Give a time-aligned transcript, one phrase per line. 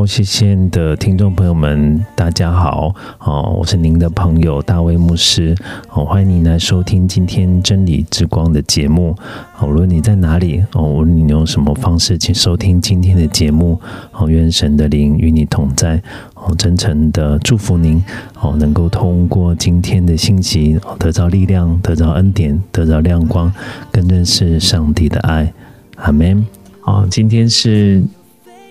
[0.00, 5.54] 各位哇哦谢的听众朋友们，大家好哦，我是您的朋友大卫牧师
[5.90, 9.14] 哦，欢迎您来收听今天真理之光的节目
[9.58, 9.68] 哦。
[9.68, 13.78] 无论你在哪里哦，无论你用什么方式去收听今天的节目
[14.12, 16.02] 哦，愿神的灵与你同在
[16.34, 18.02] 哦，真诚的祝福您
[18.40, 23.52] 哦，能够通过今天的信息，得到力量，得到恩典，得到亮光，
[23.92, 25.52] 更认识上帝的爱。
[25.96, 26.46] 阿门。
[26.84, 28.02] 哦，今天是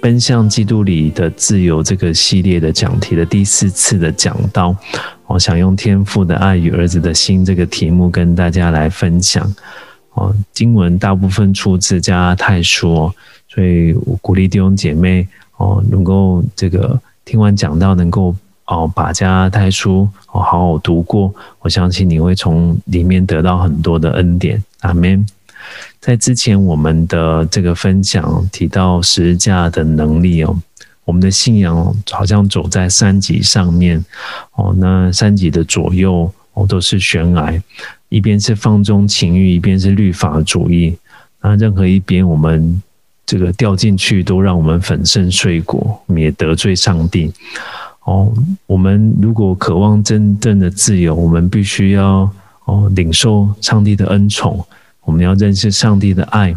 [0.01, 4.75] 奔向基督里的自由这个系列的讲题的第四次的讲道，
[5.27, 9.53] 我想用天父的爱与儿子的心这个题目跟大家来分享。
[10.13, 13.11] 哦，经文大部分出自加泰书，
[13.47, 15.27] 所以我鼓励弟兄姐妹
[15.57, 24.61] 哦，能够这个听完讲道，能够哦把加泰书哦好好读过，我相信你会从里面得到很多的恩典。
[24.79, 25.25] 阿门。
[26.01, 30.57] 在之前我们的这个分享提到十字架的能力哦，
[31.03, 34.03] 我们的信仰好像走在三级上面
[34.53, 37.61] 哦，那三级的左右哦都是悬崖，
[38.07, 40.95] 一边是放纵情欲，一边是律法主义，
[41.41, 42.81] 那任何一边我们
[43.25, 47.31] 这个掉进去，都让我们粉身碎骨，我们也得罪上帝。
[48.05, 48.33] 哦，
[48.65, 52.27] 我们如果渴望真正的自由，我们必须要
[52.65, 54.65] 哦领受上帝的恩宠。
[55.09, 56.55] 我们要认识上帝的爱，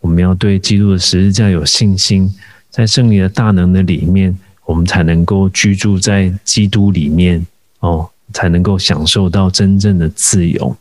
[0.00, 2.34] 我们要对基督的十字架有信心，
[2.70, 4.34] 在圣灵的大能的里面，
[4.64, 7.46] 我们才能够居住在基督里面
[7.80, 10.74] 哦，才能够享受到真正的自由。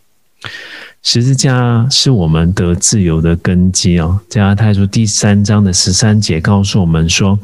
[1.03, 4.22] 十字架是我们得自由的根基哦。
[4.30, 7.38] 加拉太书第三章的十三节告诉我们说，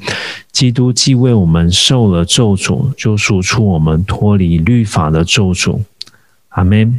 [0.53, 5.81] 基督既为我们受了咒诅，就赎出我们脱离律法的咒诅。
[6.47, 6.97] 阿门。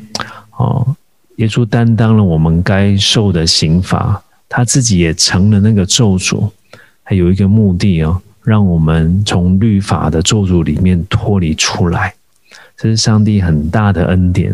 [0.58, 0.94] 哦。
[1.36, 6.50] 耶稣担当了我们该受的刑罚，他自己也成了那个咒诅，
[7.02, 12.14] 还有一个目的哦，让我们从律法的咒诅里面脱离出来，
[12.76, 14.52] 这是上帝很大的恩典。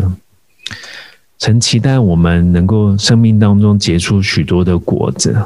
[1.39, 5.37] 曾期待我们能够生命当中结出许多的果子，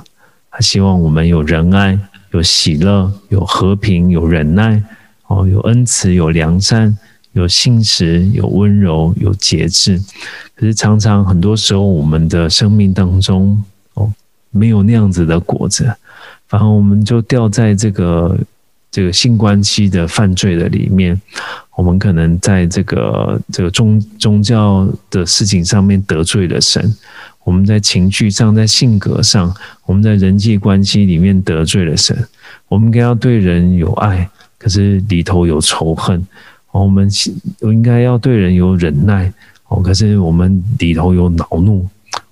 [0.51, 1.99] 他希望我们有仁爱、
[2.33, 4.83] 有喜乐、有和平、有忍耐，
[5.27, 6.97] 哦，有恩慈、有良善。
[7.37, 10.03] 有信实，有温柔，有节制。
[10.55, 14.11] 可是常常很多时候，我们的生命当中哦，
[14.51, 15.85] 没有那样子的果子，
[16.49, 18.39] 反而我们就掉在这个
[18.91, 21.21] 这个性关系的犯罪的里面。
[21.77, 26.91] 我们可能在这个这个宗宗教的事情上面得罪了神。
[27.45, 29.55] 我们在情绪上，在性格上，
[29.85, 32.17] 我们在人际关系里面得罪了神。
[32.67, 34.27] 我们应该要对人有爱，
[34.57, 36.27] 可是里头有仇恨。
[36.83, 37.09] 我们
[37.63, 39.33] 应该要对人有忍耐
[39.69, 41.87] 哦，可是我们里头有恼怒。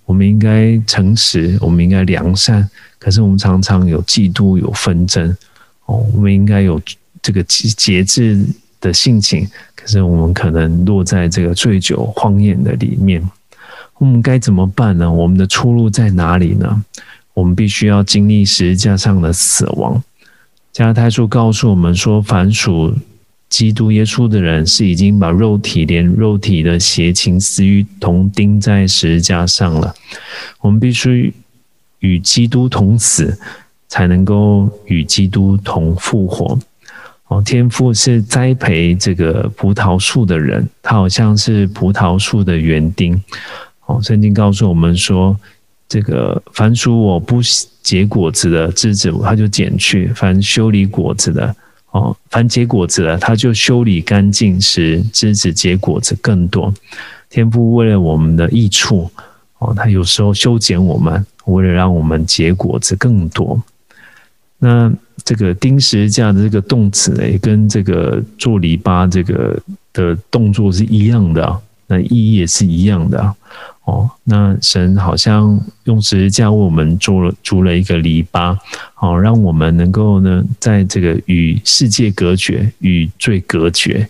[0.07, 2.69] 我们应该诚实，我们应该良善，
[2.99, 5.35] 可是我们常常有嫉妒、有纷争
[5.87, 6.05] 哦。
[6.15, 6.79] 我们应该有
[7.23, 8.45] 这个节制
[8.83, 13.27] 的性情，可是我们可能落在这个醉酒荒宴的里面。
[13.97, 15.11] 我们该怎么办呢？
[15.11, 16.85] 我们的出路在哪里呢？
[17.33, 20.03] 我们必须要经历十字架上的死亡。
[20.71, 22.95] 加太书告诉我们说，凡属
[23.55, 29.95] 基督耶稣的人是已经把肉体连肉体的邪情私欲同钉在十字架上了。
[30.61, 31.33] 我们必须
[32.01, 33.39] 与基督同死，
[33.87, 36.59] 才能够与基督同复活。
[37.29, 43.15] 哦，天父是栽培这个葡萄树的人，他好像是葡萄树的园丁。
[43.87, 45.39] 哦，圣经告诉我们说，
[45.89, 47.41] 这个凡属我不
[47.85, 51.55] 结果子的枝子，他就剪去；凡修理果子的。
[51.95, 56.75] 哦，凡结果子了，他就修理干净，使枝子结果子更多。
[57.31, 59.09] 天父为了我们的益处，
[59.59, 63.63] 哦，他有时候修剪我们，为了让我们结果子更多。
[64.59, 64.93] 那
[65.25, 69.57] 这个钉十字架的这个动词，也跟这个做篱笆这个
[69.93, 71.61] 的动作是一样的。
[71.87, 73.35] 那意义也是一样的
[73.85, 74.11] 哦。
[74.25, 78.57] 那神好像用十字架为我们做了筑了一个篱笆，
[78.95, 84.09] 好让我们能够呢，在这个与世界隔绝、与罪隔绝。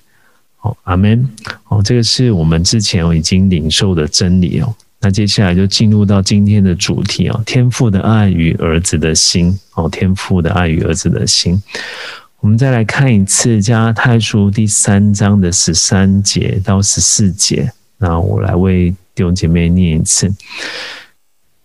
[0.63, 1.29] 哦，阿门。
[1.69, 4.75] 哦，这个是我们之前已经领受的真理哦。
[5.01, 11.63] 那接下来就进入到今天的主题哦，天父的爱与儿子的心哦，天父的爱与儿子的心。
[12.41, 17.71] 我们再来看一次加太书第三章的十三节到十四节。
[17.99, 20.33] 那我来为弟兄姐妹念一次：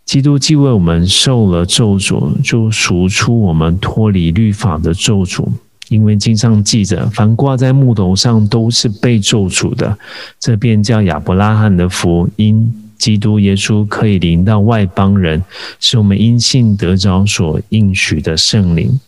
[0.06, 5.48] 基督既为我们受了咒诅，就赎出我们脱离律法的咒诅。
[5.90, 9.98] 因为经上记着，凡挂在木头上都是被咒诅的。
[10.40, 12.72] 这便叫亚伯拉罕的福音。
[13.00, 15.42] 基督耶稣可以临到外邦人，
[15.80, 19.00] 是我们因信得着所应许的圣灵。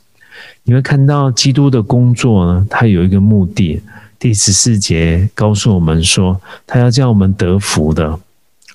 [0.63, 3.81] 你会看到基督的工作呢，他有一个目的。
[4.17, 8.17] 第十四节告诉我们说，他要叫我们得福的。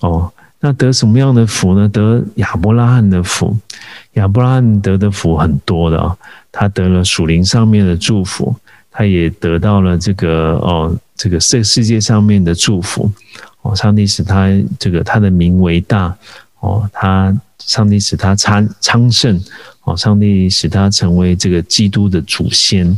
[0.07, 1.89] 哦，那得什么样的福呢？
[1.89, 3.57] 得亚伯拉罕的福。
[4.13, 6.17] 亚伯拉罕得的福很多的啊，
[6.51, 8.55] 他得了属灵上面的祝福，
[8.91, 13.11] 他也得到了这个哦，这个这世界上面的祝福。
[13.63, 14.49] 哦，上帝使他
[14.79, 16.17] 这个他的名为大，
[16.61, 19.39] 哦，他上帝使他昌昌盛，
[19.83, 22.89] 哦，上帝使他成为这个基督的祖先。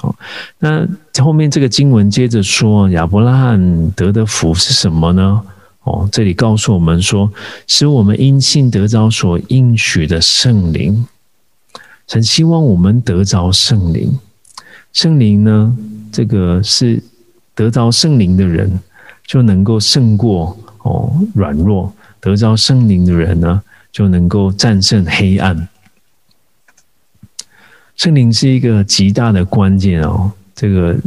[0.00, 0.14] 哦，
[0.58, 0.88] 那
[1.22, 5.42] 后面这个经文接着说，亚伯拉罕得的福是什么呢？
[5.84, 7.32] 哦，这里告诉我们说，
[7.66, 11.06] 使我们因信得着所应许的圣灵。
[12.08, 14.18] 神希望我们得着圣灵，
[14.92, 15.76] 圣灵呢，
[16.10, 17.02] 这个是
[17.54, 18.80] 得着圣灵的人。
[19.24, 21.90] 就能够胜过哦软弱，
[22.20, 23.62] 得着圣灵的人呢，
[23.92, 25.68] 就能够战胜黑暗。
[27.96, 30.30] 圣灵是一个极大的关键哦。
[30.54, 30.98] 这个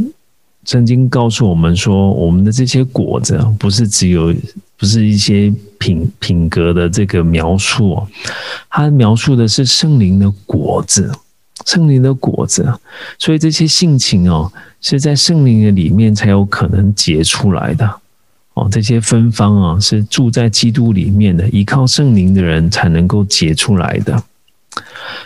[0.63, 4.33] 圣经告诉我们说，我们的这些果子不是只有，
[4.77, 8.07] 不是一些品品格的这个描述哦，
[8.69, 11.12] 它描述的是圣灵的果子，
[11.66, 12.72] 圣灵的果子。
[13.18, 14.51] 所以这些性情哦，
[14.81, 17.89] 是在圣灵的里面才有可能结出来的。
[18.54, 24.24] 哦，这些芬芳啊，是住在基督里面的，依靠圣灵的人才能够结出来的。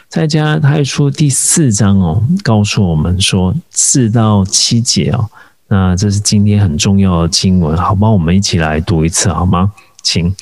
[0.07, 5.29] 再加他还说第四章哦，告诉我们说四到七节哦，
[5.69, 8.09] 那这是今天很重要的经文，好吗？
[8.09, 9.71] 我们一起来读一次好吗？
[10.01, 10.35] 请，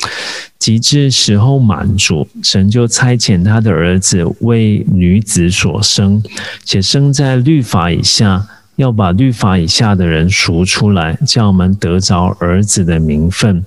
[0.57, 6.23] 及至时候满足，神就差遣他的儿子为女子所生，
[6.63, 8.47] 且生在律法以下。
[8.77, 13.65] 要把律法以下的人赎出来，叫我们得着儿子的名分。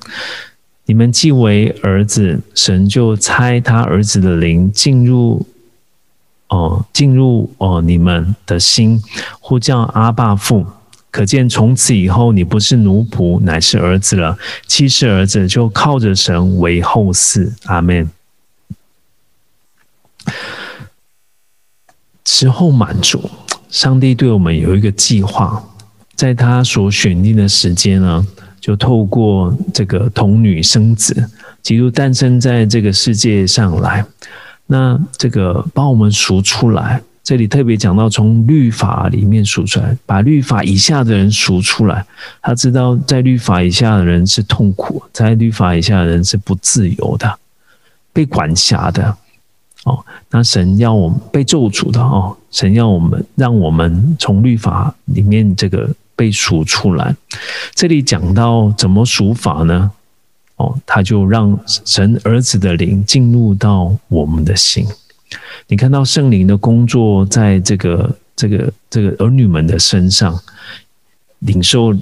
[0.86, 5.44] 你们既为儿子，神就差他儿子的灵进入，
[6.46, 9.02] 哦，进入哦你们的心，
[9.40, 10.64] 呼叫阿爸父。
[11.10, 14.38] 可见从此以后，你不是奴仆，乃是儿子了。
[14.66, 17.52] 既是儿子，就靠着神为后嗣。
[17.64, 18.08] 阿门。
[22.22, 23.28] 之后满足。
[23.68, 25.62] 上帝对我们有一个计划，
[26.14, 28.26] 在他所选定的时间呢，
[28.60, 31.28] 就透过这个童女生子，
[31.62, 34.04] 基督诞生在这个世界上来。
[34.66, 42.04] 那这个把我们赎出来，这里特别讲到从律法里面赎出来，把律法以下的人赎出来。
[42.42, 47.38] 他知道在律法以下的人是痛苦，在律法以下的人是不自由的，
[48.12, 49.16] 被管辖的。
[49.84, 57.14] 哦，那神要我们被咒诅的哦，神要我们让我们从律法里面这个被赎出来。
[57.76, 59.88] 这里讲到怎么赎法呢？
[60.56, 64.84] 哦，他就让神儿子的灵进入到我们的心。
[65.68, 70.38] 你看到圣灵的工作在这个这个这个儿女们的身上，
[71.40, 71.94] 领受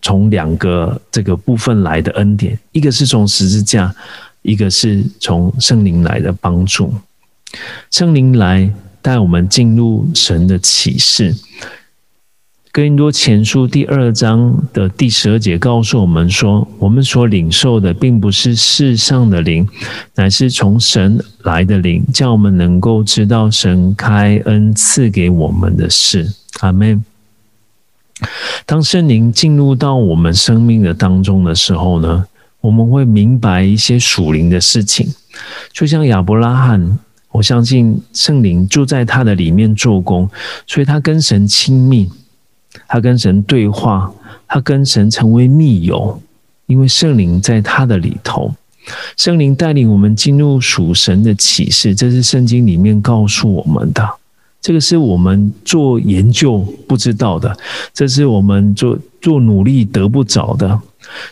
[0.00, 3.94] 从两个这个部分来的恩典，一个是从十字架，
[4.42, 6.92] 一个是从圣灵来的帮助。
[7.90, 8.68] 圣灵来
[9.00, 11.34] 带我们进入神的启示。
[12.74, 19.68] 哥林多前书第二章的第十二节告诉我们说：“我们所领受的，并不是世上的灵，
[20.14, 27.04] 乃是从神来的灵，叫我们能够知道神开恩赐给我们的事。”阿门。
[28.64, 32.24] 当圣灵进入到我们生命的当中的时候呢，
[32.62, 35.12] 我们会明白一些属灵的事情，
[35.74, 36.98] 就像亚伯拉罕。
[37.32, 40.28] 我相信圣灵住在他的里面做工，
[40.66, 42.10] 所以他跟神亲密，
[42.88, 44.12] 他跟神对话，
[44.46, 46.20] 他跟神成为密友，
[46.66, 48.54] 因为圣灵在他的里头。
[49.16, 54.08] 圣灵带领我们进入属神的启示，这是圣经里面告诉我们的。
[54.60, 57.56] 这个是我们做研究不知道的，
[57.92, 60.80] 这是我们做做努力得不着的。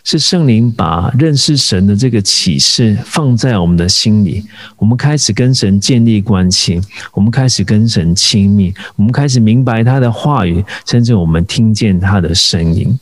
[0.05, 4.45] 是圣灵把认识神的这个启示放在我们的心里，
[4.77, 6.81] 我们开始跟神建立关系，
[7.13, 12.99] 我们开始跟神亲密，我们开始明白他的话语，甚至我们听见他的声音。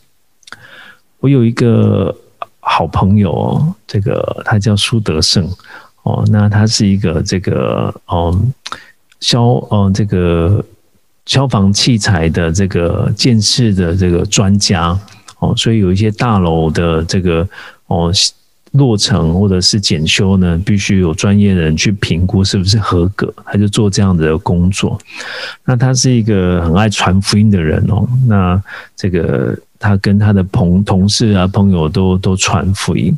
[1.21, 2.15] 我有一个
[2.61, 5.49] 好朋友，这个他叫苏德胜
[6.03, 8.53] 哦，那他是一个这个嗯
[9.21, 10.65] 消嗯这个
[11.27, 14.99] 消防器材的这个建设的这个专家。
[15.40, 17.49] 哦，所以有一些大楼的这个
[17.87, 18.12] 哦
[18.73, 24.99] 落成或者是检修呢，必须有专业的人去评估是不是合格，他就做这样的工作。
[25.64, 28.62] 那他是一个很爱传福音的人哦，那
[28.95, 33.16] 这个他跟他的朋同事啊朋友都都传福音。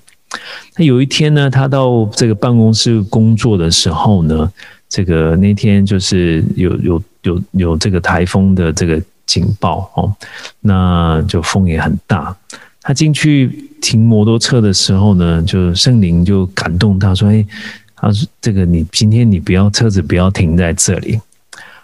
[0.76, 4.52] 那有一天呢，他到这个办公室工作的时候呢，
[4.88, 9.02] 这个那天就是有有有有这个台风的这个。
[9.30, 10.12] 警报哦，
[10.60, 12.34] 那就风也很大。
[12.82, 17.46] 他进去停摩托车的时候呢，就圣灵就感动他说：“哎，
[17.94, 21.20] 他说这个你今天你不要车子不要停在这里。”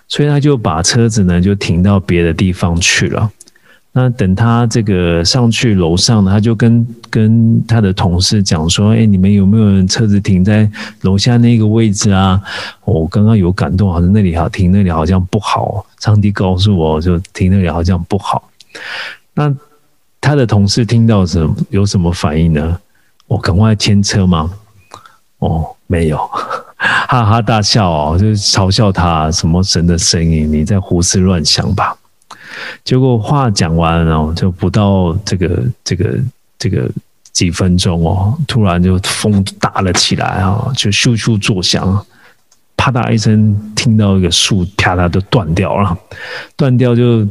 [0.09, 3.31] 所以他就把车子呢就停到别的地方去了。
[3.99, 12.39] 那等他这个上去楼上，他就跟跟他的同事讲说：“哎，你们有没有人车子停在楼下那个位置啊？
[12.85, 15.87] 我刚刚有感动，好像那里好停，那里好像不好。
[15.99, 18.51] 上帝告诉我就停那里好像不好。
[19.33, 19.51] 那
[20.21, 22.79] 他的同事听到什么有什么反应呢？
[23.27, 24.51] 我赶快牵车吗？
[25.39, 26.19] 哦，没有，
[26.77, 31.97] 哈哈大笑哦，就嘲笑他什么神的声音，你在胡思乱想吧。”
[32.85, 36.19] 结果话讲完了，就不到这个这个
[36.59, 36.89] 这个
[37.33, 42.05] 几分钟哦，突然就风大了起来啊，就咻咻作响，
[42.77, 45.97] 啪嗒一声，听到一个树啪嗒就断掉了，
[46.57, 47.27] 断掉就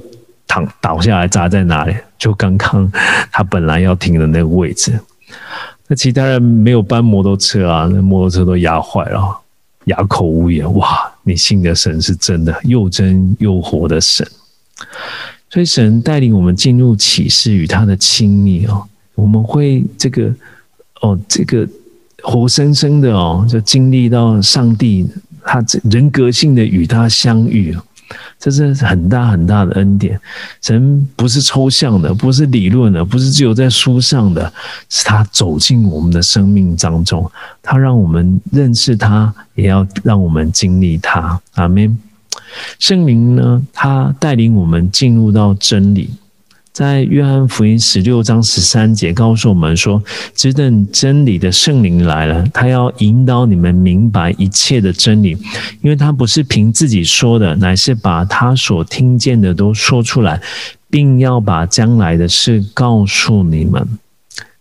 [0.47, 1.95] 躺倒下来砸在哪里？
[2.17, 2.91] 就刚刚
[3.31, 4.99] 他本来要停的那个位置。
[5.87, 9.39] 那其他人没有搬摩托车啊，那摩托车都压坏了，
[9.85, 10.71] 哑口无言。
[10.75, 14.27] 哇，你信的神是真的，又真又活的神。
[15.49, 20.33] 所以神带领我们进入启示与他的亲密哦，我们会这个
[21.01, 21.67] 哦，这个
[22.21, 25.07] 活生生的哦，就经历到上帝
[25.43, 27.75] 他人格性的与他相遇
[28.37, 30.19] 这是很大很大的恩典。
[30.61, 34.51] 神不是抽象的，不是理论的，不是只有在书上的，
[34.89, 37.31] 是他走进我们的生命当中，
[37.63, 41.41] 他让我们认识他，也要让我们经历他。
[41.53, 41.97] 阿门。
[42.79, 46.09] 圣灵呢，他带领我们进入到真理。
[46.71, 50.03] 在约翰福音十六章十三节告诉我们说
[50.35, 55.37] ：“只等真理的圣灵来了，他要引导你们明白一切的真理，
[55.81, 60.41] 因为他不是凭自己说的，乃是把他所听见的都说出来，
[60.89, 63.87] 并要把将来的事告诉你们。”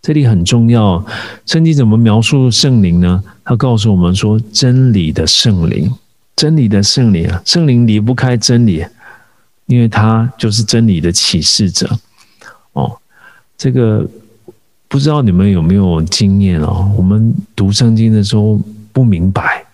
[0.01, 1.05] 这里很重要，
[1.47, 3.25] 圣经怎么描述圣灵呢？
[3.45, 5.93] 他告诉我们说：“真理的圣灵。”
[6.37, 8.85] 真理的圣灵啊，圣灵离不开真理，
[9.67, 11.89] 因为他就是真理的启示者。
[12.73, 12.97] 哦，
[13.57, 14.09] 这个
[14.89, 16.93] 不知道你们有没有经验哦？
[16.97, 18.61] 我们读圣经的时候
[18.93, 19.65] 不明白。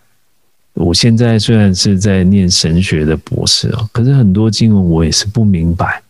[0.74, 6.02] 我现在虽然是在念神学的博士啊，可是很多经文我也是不明白。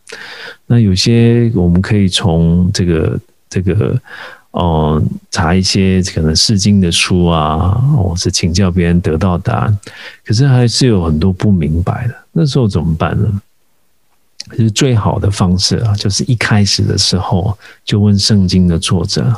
[0.67, 4.01] 那有些我们可以从这个这个。
[4.53, 9.79] 哦，查一些可能释经的书啊，或是请教别人得到答案，
[10.25, 12.15] 可是还是有很多不明白的。
[12.33, 13.41] 那时候怎么办呢？
[14.53, 19.33] 其实最好的方式啊，就是一开始的时候就问圣经的作者。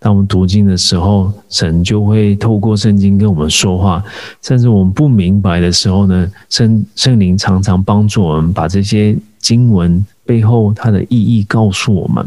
[0.00, 4.02] 当我们读经的时候，神就会透过圣经跟我们说话。
[4.42, 12.26] 甚至我们不明白的时候呢，圣圣灵常常帮助我们把这些经文背后它的意义告诉我们。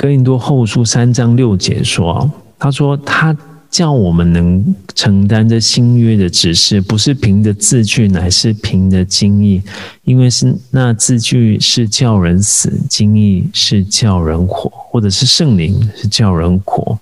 [0.00, 3.36] 哥林多后书三章六节说：“他说他
[3.68, 9.60] 叫我们能承担着新约的指示，不是凭着字句，乃是凭着经意。
[10.04, 16.98] 因为是那字句是叫人死，经意是叫人活，或者是圣灵是叫人活。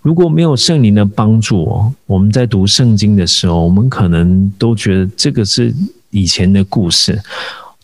[0.00, 5.74] 如果没有圣灵的帮助，我们在读圣经的时候，我们可能都觉得这个是
[6.10, 7.20] 以前的故事。”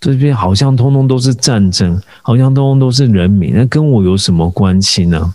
[0.00, 5.35] 这边好像通通都是战争，好像通通都是人民，那跟我有什么关系呢？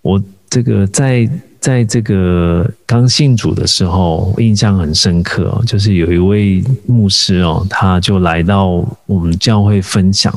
[0.00, 1.28] 我这个在
[1.60, 10.32] 在这个刚信主的时候，印象很深刻，就是有一位牧师哦，他就来到我们教会分享，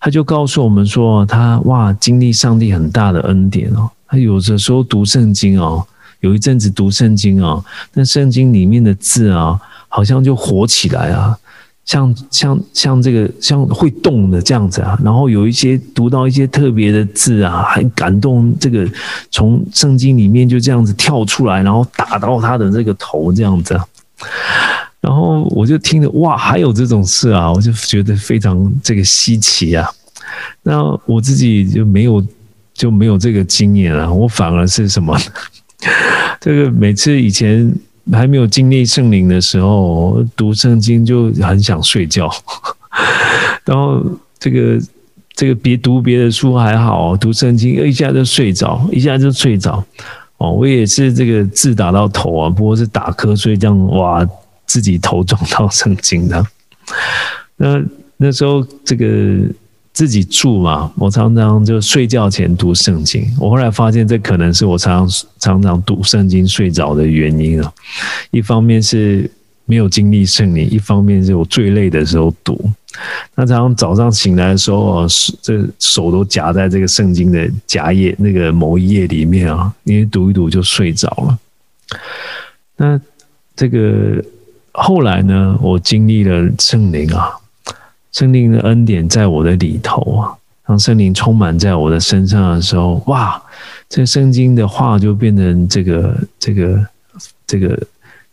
[0.00, 5.86] 他就告诉我们说，他哇经历上帝很大的恩典哦，他有的时候读圣经哦，
[6.20, 11.36] 有一阵子读圣经哦，那圣经里面的字啊，好像就活起来啊。
[11.86, 18.52] 像像像这个像会动的这样子啊，然后有一些读到一些特别的字啊，很感动。
[18.58, 18.84] 这个
[19.30, 23.80] 从圣经里面就这样子跳出来，然后打到他的这个头这样子。
[25.00, 29.88] 然后我就听着哇，还有这种事啊，我就觉得非常这个稀奇啊。
[30.64, 32.26] 那我自己就没有
[32.74, 35.16] 就没有这个经验啊，我反而是什么？
[36.40, 37.72] 这个每次以前。
[38.12, 42.30] 还没有经历圣灵的时候，读圣经就很想睡觉，
[43.64, 44.04] 然后
[44.38, 44.80] 这个
[45.34, 49.84] 这个别读别的书还好，读圣经一下就睡着，一下就睡着。
[50.38, 54.26] 哦，我也是这个字打到头啊，不过是打瞌睡这样，哇，
[54.66, 56.46] 自己头撞到圣经的。
[57.56, 57.82] 那
[58.16, 59.38] 那时候这个。
[59.96, 63.26] 自己住嘛，我常常就睡觉前读圣经。
[63.40, 67.72] 我后来发现，这可能是我常常常常读圣经睡着的原因啊。
[68.30, 69.30] 一方面是
[69.64, 72.70] 没有经历圣灵，一方面是我最累的时候读。
[73.34, 75.06] 那常常早上醒来的时候啊，
[75.40, 81.38] 这手都夹在这个圣经的夹页那个某一页里面啊，因为读一读就睡着了。
[82.76, 83.00] 那
[83.56, 84.22] 这个
[84.72, 87.30] 后来呢，我经历了圣灵啊。
[88.16, 90.32] 圣灵的恩典在我的里头啊，
[90.66, 93.42] 当圣灵充满在我的身上的时候，哇，
[93.90, 96.86] 这圣经的话就变成这个这个
[97.46, 97.78] 这个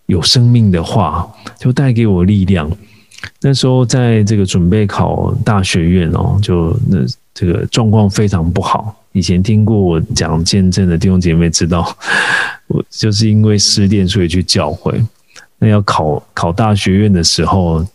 [0.05, 2.71] 有生命的话，就带给我力量。
[3.41, 6.99] 那时候在这个准备考大学院哦，就那
[7.33, 8.95] 这个状况非常不好。
[9.11, 11.93] 以前听过我讲见证的弟兄姐妹知道，
[12.67, 14.97] 我就是因为失恋所以去教会。
[15.59, 17.85] 那要考考大学院的时候。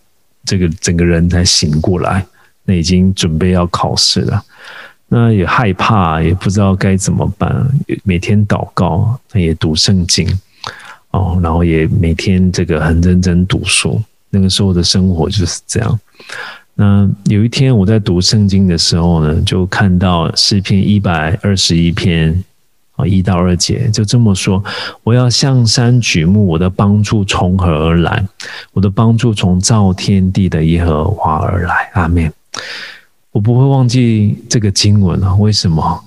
[0.49, 2.25] 这个整个人才醒过来，
[2.64, 4.43] 那已经准备要考试了，
[5.09, 7.55] 那也害怕，也不知道该怎么办。
[8.02, 10.26] 每天祷告，也读圣经，
[11.11, 14.02] 哦，然后也每天这个很认真读书。
[14.31, 16.00] 那个时候的生活就是这样。
[16.76, 22.43] 那有一天我在读圣经的时候呢，就看到诗篇一百二十一篇。
[22.99, 24.63] 啊，一到二节就这么说：
[25.04, 28.23] 我要向山举目，我的帮助从何而来？
[28.73, 31.89] 我的帮助从造天地的耶和华而来。
[31.95, 32.30] 阿门。
[33.30, 36.04] 我不会忘记这个经文啊，为什么？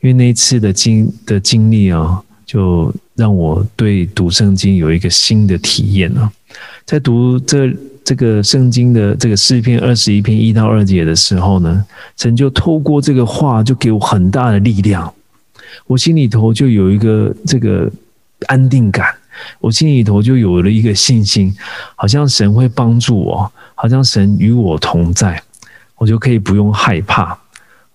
[0.00, 6.32] 因为那一次的经的经历啊，就让我对读圣经有一个新的体验啊。
[6.86, 7.70] 在读这
[8.02, 11.84] 这个圣经的这个诗篇二十一篇一到二节的时候呢，
[12.16, 15.12] 神就透过这个话，就给我很大的力量。
[15.86, 17.90] 我心里头就有一个这个
[18.46, 19.14] 安定感，
[19.60, 21.54] 我心里头就有了一个信心，
[21.96, 25.42] 好像神会帮助我，好像神与我同在，
[25.96, 27.38] 我就可以不用害怕。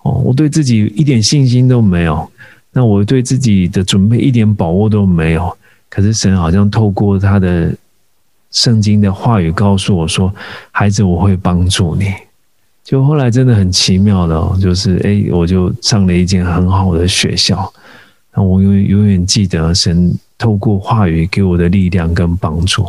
[0.03, 2.31] 哦，我对自己一点信心都没有，
[2.71, 5.57] 那我对自己的准备一点把握都没有。
[5.89, 7.73] 可是神好像透过他的
[8.51, 10.33] 圣经的话语告诉我说
[10.71, 12.13] ：“孩子，我会帮助你。”
[12.85, 17.73] 就后来真的很奇妙的哦，就是哎，我就上了一间很好的学校。
[18.31, 22.87] 那我永永远记得神透过话语给我的力量跟帮助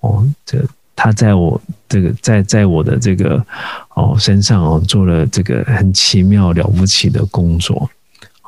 [0.00, 0.64] 哦，这
[0.96, 3.44] 他在我这个在在我的这个
[3.90, 7.90] 哦身上哦做了这个很奇妙了不起的工作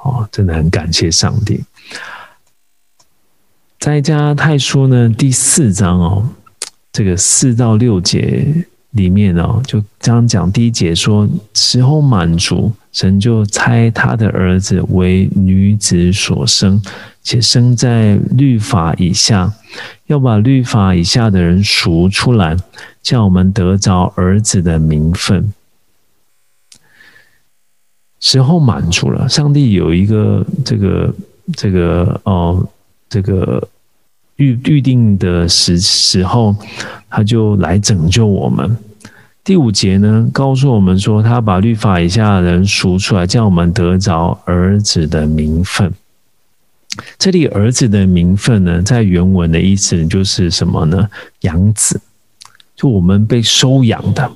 [0.02, 1.62] 哦，真的很感谢上帝。
[3.78, 6.26] 在加太书呢第四章哦，
[6.90, 8.64] 这个四到六节。
[8.96, 10.50] 里面哦，就这样讲。
[10.50, 16.82] 第一节说，时候满足，神就猜他的儿子为女子所生，
[17.22, 19.52] 且生在律法以下，
[20.06, 22.56] 要把律法以下的人赎出来，
[23.02, 25.52] 叫我们得着儿子的名分。
[28.18, 31.14] 时候满足了，上帝有一个这个
[31.52, 32.66] 这个哦，
[33.08, 33.62] 这个
[34.36, 36.56] 预预定的时时候，
[37.08, 38.76] 他就来拯救我们。
[39.46, 45.94] 第五节呢，告诉我们说，他把律法以下的人赎出来，叫我们得着儿子的名分。
[47.16, 51.08] 这里儿子的名分呢，在原文的意思就是什么呢？
[51.42, 52.00] 养子，
[52.74, 54.28] 就我们被收养的。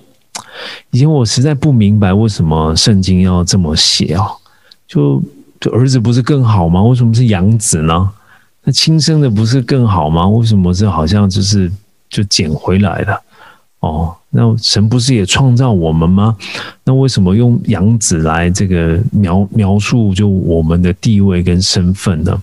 [0.93, 4.25] 以前我实在不明白为什么圣经要这么写啊？
[4.87, 5.21] 就
[5.59, 6.85] 就儿子不是更好吗？
[6.85, 8.13] 为什么是养子呢？
[8.63, 10.29] 那亲生的不是更好吗？
[10.29, 11.69] 为什么是好像就是
[12.09, 13.21] 就捡回来的？
[13.81, 16.37] 哦，那神不是也创造我们吗？
[16.85, 22.41] 那为什么用养子来这个描描述就我们的地位跟身份呢？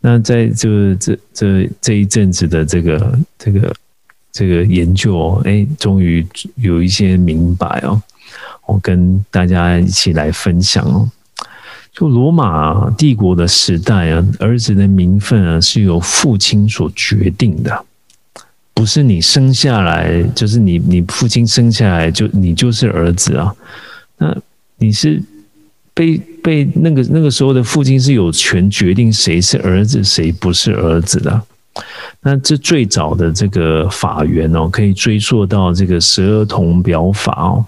[0.00, 3.74] 那在这这这这一阵子的这个这个
[4.32, 8.00] 这个研究哦，哎，终于有一些明白哦。
[8.64, 11.10] 我跟大家一起来分享哦。
[11.92, 17.84] 就罗马帝国的时代啊，儿子的名分啊是由父亲所决定的。
[18.78, 23.52] 不是你生下来就是你你父亲生下来就你就是儿子啊，
[24.18, 24.36] 那
[24.76, 25.20] 你是
[25.92, 31.42] 被被那个那个时候的父亲是有权决定谁是儿子谁不是儿子的。
[32.20, 37.66] 那这最早的这个法源哦，可以追溯到这个十二铜表法哦。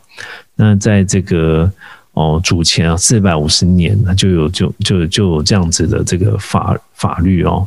[0.54, 1.68] 那在这个
[2.12, 7.66] 哦主前啊四百五十年，那就有就就就有这样子的这个法法律哦。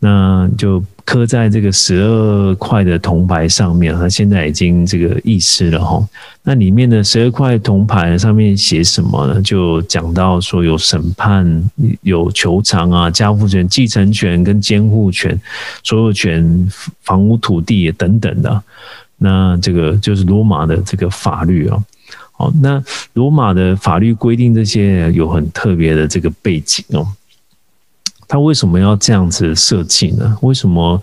[0.00, 6.06] 那就刻在这个十二块的铜牌上面，它现在已经这个遗失了哈。
[6.42, 9.42] 那里面的十二块铜牌上面写什么呢？
[9.42, 11.70] 就讲到说有审判、
[12.02, 15.38] 有求偿啊、家父权、继承权跟监护权、
[15.82, 16.68] 所有权、
[17.02, 18.62] 房屋土地等等的。
[19.18, 21.76] 那这个就是罗马的这个法律啊。
[22.32, 22.82] 好，那
[23.12, 27.06] 罗马的法律规定这些有很特别的这个背景哦。
[28.30, 30.38] 他为什么要这样子设计呢？
[30.42, 31.02] 为什么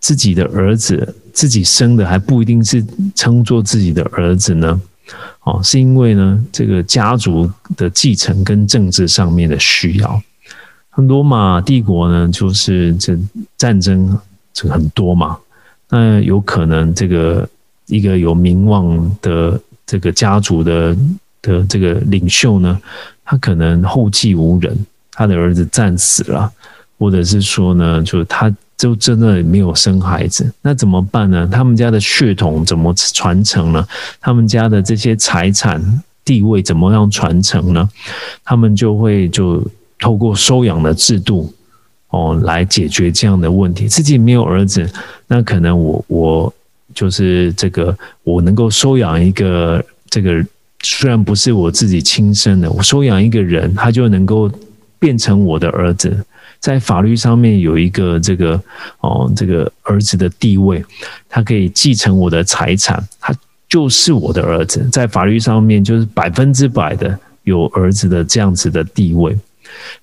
[0.00, 2.82] 自己的儿子自己生的还不一定是
[3.14, 4.80] 称作自己的儿子呢？
[5.42, 10.22] 哦，是因为呢，这个家族的继承跟政治上面的需要。
[10.94, 13.18] 罗马帝国呢，就是这
[13.58, 14.18] 战争
[14.54, 15.36] 这个很多嘛，
[15.90, 17.46] 那有可能这个
[17.84, 20.96] 一个有名望的这个家族的
[21.42, 22.80] 的这个领袖呢，
[23.26, 24.74] 他可能后继无人。
[25.12, 26.50] 他的儿子战死了，
[26.98, 31.46] 或者是说呢，就他就真的没有生孩子，那怎么办呢？
[31.52, 33.86] 他们家的血统怎么传承呢？
[34.20, 35.82] 他们家的这些财产
[36.24, 37.86] 地位怎么样传承呢？
[38.42, 39.62] 他们就会就
[39.98, 41.52] 透过收养的制度
[42.08, 43.86] 哦来解决这样的问题。
[43.86, 44.90] 自己没有儿子，
[45.26, 46.54] 那可能我我
[46.94, 50.42] 就是这个我能够收养一个这个
[50.82, 54.50] 虽然不是我自己亲生的，我收养一个人，他就能够。
[55.00, 56.24] 变成我的儿子，
[56.60, 58.62] 在法律上面有一个这个
[59.00, 60.84] 哦，这个儿子的地位，
[61.28, 63.34] 他可以继承我的财产，他
[63.66, 69.36] 就是我的儿子，在法律上面就是百分之百的有儿子的这样子的地位。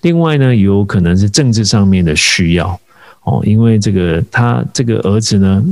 [0.02, 2.80] 另外呢，有可能是政治上面的需要
[3.24, 5.64] 哦，因为这个他这个儿子呢，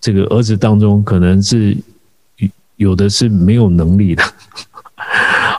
[0.00, 1.76] 这个儿子当中可能是
[2.76, 4.22] 有的是没有能力的。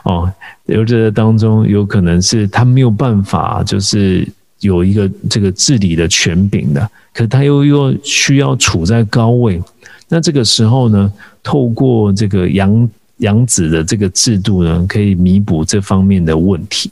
[0.04, 0.32] 哦。
[0.66, 4.26] 留着当中有可能是他没有办法，就是
[4.60, 9.62] 有一个这个治理的权柄的，可他又又需要处在高位，
[10.08, 11.12] 那这个时候呢，
[11.42, 16.90] 透过这个养养子的这个制度呢，可以弥补这方面的问题，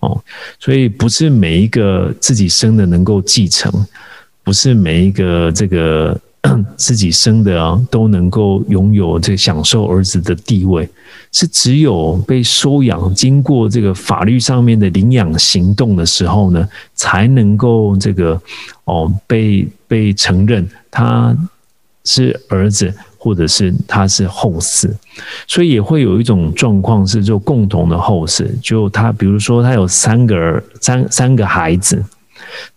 [0.00, 0.22] 哦，
[0.60, 3.72] 所以不是每一个自己生的能够继承，
[4.44, 6.20] 不是每一个这个。
[6.76, 10.88] 自己生的啊，都能够拥有这个享受儿子的地位，
[11.32, 18.40] 是只有被收养，经过这个法律上面的领养行动的时候呢，才能够这个
[18.84, 21.36] 哦被被承认他
[22.04, 24.90] 是儿子，或者是他是后嗣，
[25.48, 32.02] 所以也会有一种状况是做共同的后嗣，就他比如说他有三个儿三三个孩子，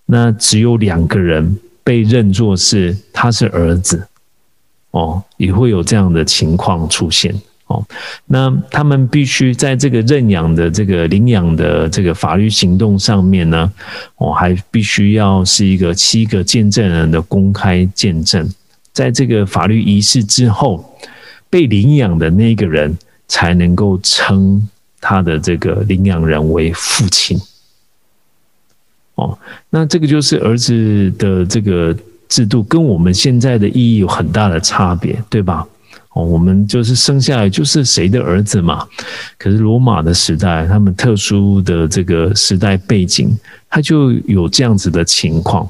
[0.08, 1.58] 那只有两个人。
[1.84, 4.08] 被认作是他是儿子，
[4.91, 7.34] 哦，也会有这样的情况出现
[7.67, 7.84] 哦。
[8.26, 13.72] 那他们必须在这个认养的这个领养的这个法律行动上面呢，
[14.17, 18.48] 哦，还必须要是一个七个见证人的公开见证，
[18.94, 20.98] 在这个法律仪式之后，
[21.50, 27.39] 被领养的那个人才能够称他的这个领养人为父亲。
[29.15, 29.38] 哦，
[29.69, 31.95] 那这个就是儿子的这个
[32.30, 35.67] 制度，跟我们现在的意义有很大的差别，对吧？
[36.13, 38.86] 哦，我们就是生下来就是谁的儿子嘛。
[39.38, 43.30] 可是罗马的时代，他们特殊的这个时代背景，
[43.69, 45.69] 他就有这样子的情况。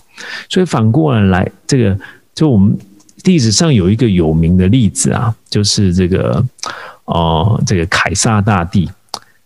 [0.49, 1.97] 所以反过来来，这个
[2.33, 2.75] 就我们
[3.23, 6.43] 历史上有一个有名的例子啊，就是这个
[7.05, 8.89] 哦，这个凯撒大帝。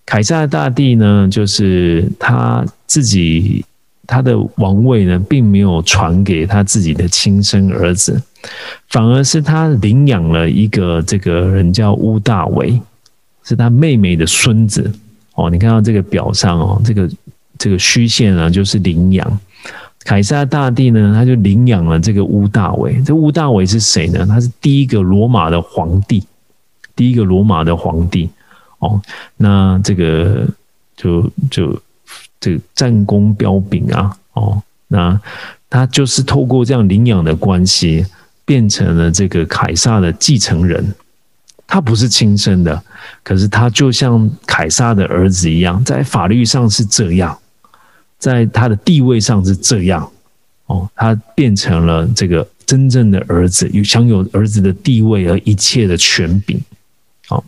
[0.05, 3.65] 凯撒大帝呢，就是他自己。
[4.07, 8.21] 他的王位呢，并没有传给他自己的亲生儿子，
[8.89, 12.79] 反而是他领养了一个这个人叫乌大维，
[13.43, 14.91] 是他妹妹的孙子。
[15.33, 17.09] 哦，你看到这个表上哦，这个
[17.57, 19.39] 这个虚线啊，就是领养。
[20.03, 23.01] 凯撒大帝呢，他就领养了这个乌大维。
[23.03, 24.25] 这乌大维是谁呢？
[24.25, 26.23] 他是第一个罗马的皇帝，
[26.95, 28.29] 第一个罗马的皇帝。
[28.79, 29.01] 哦，
[29.37, 30.47] 那这个
[30.95, 31.81] 就就。
[32.39, 35.19] 这个战功彪炳啊，哦，那
[35.69, 38.05] 他就是透过这样领养的关系，
[38.45, 40.93] 变成了这个凯撒的继承人。
[41.67, 42.83] 他不是亲生的，
[43.23, 47.35] 可是他就像凯撒的儿子一样，在法律上是这样，
[48.19, 50.07] 在他的地位上是这样。
[50.67, 56.59] 哦，他变成了这个真正的儿子，有享有儿子的地位和一切的权柄。
[57.27, 57.43] 好，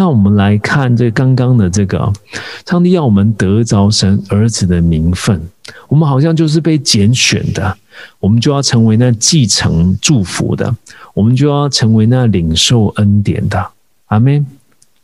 [0.00, 2.10] 那我们来看这刚刚的这个，
[2.64, 5.38] 上帝要我们得着神儿子的名分，
[5.88, 7.76] 我们好像就是被拣选的，
[8.18, 10.74] 我们就要成为那继承祝福的，
[11.12, 13.62] 我们就要成为那领受恩典的。
[14.06, 14.46] 阿门。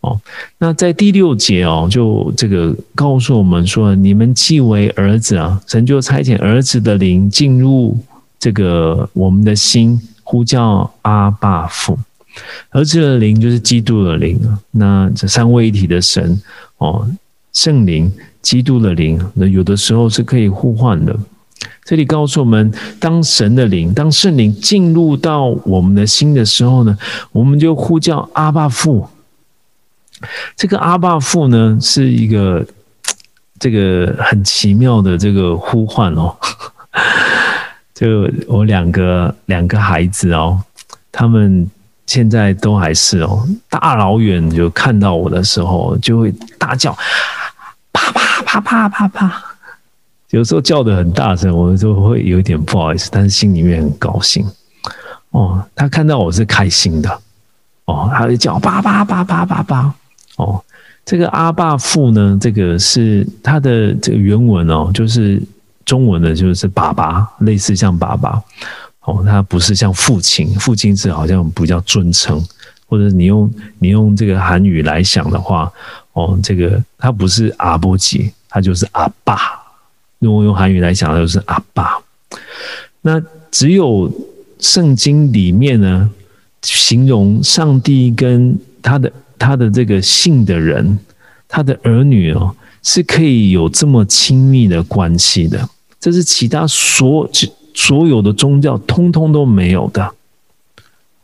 [0.01, 0.19] 哦，
[0.57, 7.99] 那在第六节哦，就这个告诉我们说，你们既为儿子啊，神就差遣儿子的灵进入
[8.39, 11.99] 这个我们的心，呼叫阿爸父。
[12.71, 14.39] 儿子的灵就是基督的灵。
[14.71, 16.41] 那这三位一体的神
[16.79, 17.09] 哦，
[17.53, 21.17] 圣灵、基督的灵，那有的时候是可以互换的。
[21.85, 26.99] 这里告诉我们，当神的灵、当圣灵进入到我们的心的时候呢，
[27.33, 29.09] 我们就呼叫阿爸父。
[30.57, 32.67] 这个阿爸父呢，是一个
[33.59, 36.37] 这个很奇妙的这个呼唤哦。
[37.95, 40.61] 就我两个两个孩子哦，
[41.13, 41.71] 他们
[42.07, 46.97] 现在都还是哦，大老远就看到我的时候，就会大叫
[47.91, 49.43] “爸爸，爸爸，爸爸”。
[50.31, 54.47] 有时候叫的很大声，我就会有点不好意思，但是心里面很高兴。
[55.31, 57.21] 哦，他看到我是开心的，
[57.87, 59.95] 哦，他就叫“爸爸，爸爸，爸爸”。
[60.37, 60.63] 哦，
[61.05, 65.43] 这个阿爸父呢，这个是他的这个原文哦，就是
[65.85, 68.41] 中文的，就是爸爸，类似像爸爸。
[69.07, 72.45] 哦，他不是像父亲，父亲是好像比较尊称，
[72.87, 75.73] 或者你用你用这个韩语来想的话，
[76.13, 79.39] 哦，这个他不是阿波吉，他就是阿爸。
[80.19, 81.99] 如果用韩语来想，就是阿爸。
[83.01, 84.13] 那只有
[84.59, 86.11] 圣经里面呢，
[86.63, 89.11] 形容上帝跟他的。
[89.39, 90.99] 他的这个信的人，
[91.47, 95.69] 他的儿女哦，是可以有这么亲密的关系的，
[96.01, 97.29] 这是其他所
[97.77, 100.13] 所有的宗教通通都没有的。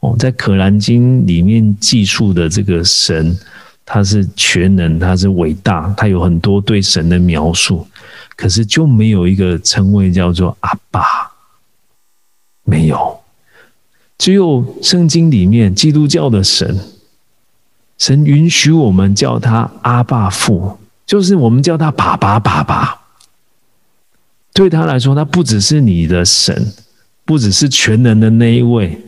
[0.00, 3.36] 哦，在《可兰经》里面记述的这个神，
[3.86, 7.86] 他是全能，他是伟大，他有很多对神的描述，
[8.36, 11.02] 可是就没有一个称谓叫做阿爸，
[12.64, 13.20] 没有，
[14.18, 16.78] 只有圣经里面基督教的神。
[17.96, 23.01] 神允许我们叫他阿爸父，就是我们叫他爸爸爸爸。
[24.54, 26.72] 对他来说，他不只是你的神，
[27.24, 29.00] 不只是全能的那一位，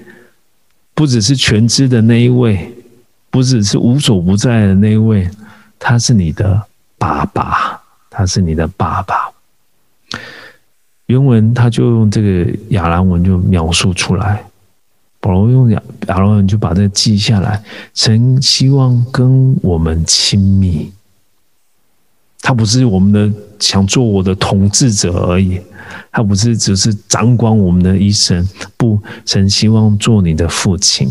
[0.95, 2.73] 不只是全知的那一位，
[3.31, 5.29] 不只是无所不在的那一位，
[5.79, 6.63] 他是你的
[6.97, 9.31] 爸爸，他是你的爸爸。
[11.07, 14.43] 原文他就用这个亚兰文就描述出来。
[15.21, 17.63] 保罗用亚亚罗人就把这记下来。
[17.95, 20.91] 神希望跟我们亲密，
[22.41, 23.31] 他不是我们的
[23.65, 25.59] 想做我的统治者而已，
[26.13, 28.47] 他不是只是掌管我们的一生。
[28.77, 31.11] 不，神希望做你的父亲，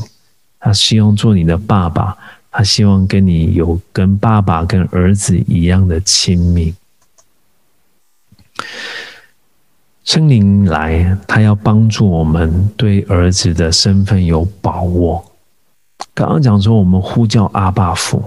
[0.59, 2.15] 他希望做你的爸爸，
[2.51, 6.75] 他希望跟你有跟爸爸跟儿子一样的亲密。
[10.03, 15.25] 圣灵来，他要帮助我们对儿子的身份有把握。
[16.13, 18.23] 刚刚讲说，我们呼叫阿爸父，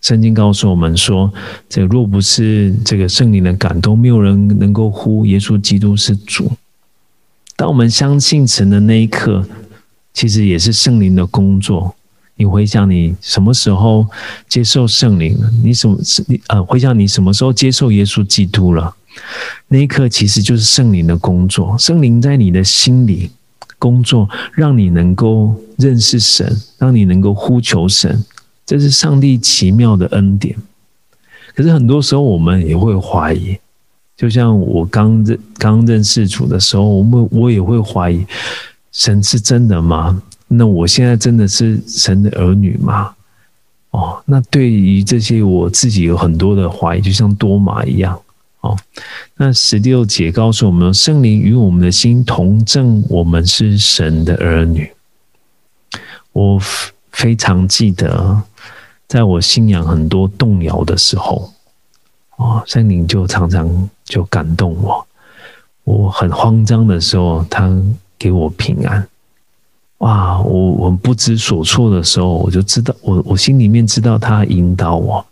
[0.00, 1.32] 圣经告诉我们说，
[1.68, 6.50] 这若不是这个圣灵的感动，没有人能够呼耶稣基督是主。
[7.56, 9.46] 当我们相信神的那一刻，
[10.14, 11.94] 其实也是圣灵的工作。
[12.36, 14.06] 你回想你什么时候
[14.48, 15.38] 接受圣灵？
[15.62, 15.98] 你什么？
[16.26, 18.96] 你呃，回想你什么时候接受耶稣基督了？
[19.68, 23.30] 那一刻其实就是圣灵的工作，圣灵在你的心里
[23.78, 28.24] 工作，让你能够认识神，让你能够呼求神，
[28.70, 30.56] 这是上帝奇妙的恩典。
[31.56, 33.58] 可是很多时候我们也会怀疑，
[34.16, 38.24] 就像我刚认刚认识主的时候，我们我也会怀疑，
[38.92, 40.22] 神是真的吗？
[40.46, 43.12] 那我现在真的是神的儿女吗？
[43.90, 48.16] 哦，那对于这些我自己有很多的怀疑，就像多马一样。
[48.60, 48.78] 哦，
[49.36, 54.88] 那十六节告诉我们，圣灵与我们的心同证，我们是神的儿女。
[56.30, 56.60] 我
[57.10, 58.40] 非常记得，
[59.10, 61.52] 在我信仰很多动摇的时候，
[62.36, 65.04] 哦，圣灵就常常就感动我。
[65.82, 67.68] 我很慌张的时候，他
[68.16, 69.04] 给我平安。
[69.98, 75.26] 哇，我我不知所措的时候，我就知道，我我心里面知道他引导我。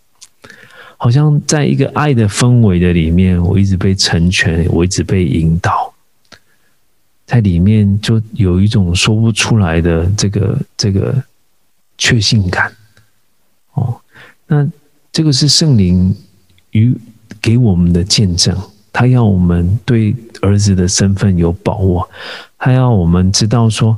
[0.96, 5.94] 好像在一个爱的氛围的里面，我一直被成全，我一直被引导，
[7.24, 11.14] 在里面就有一种说不出来的这个这个
[11.96, 12.72] 确信感。
[13.78, 14.00] 哦，
[14.46, 14.68] 那
[15.12, 16.14] 这个是圣灵
[16.72, 16.94] 与
[17.40, 18.56] 给我们的见证，
[18.92, 22.08] 他要我们对儿子的身份有把握，
[22.58, 23.96] 他要我们知道说，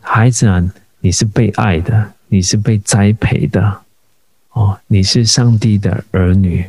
[0.00, 0.62] 孩子啊，
[1.00, 3.80] 你是被爱的，你是被栽培的，
[4.52, 6.64] 哦，你是上帝的儿女。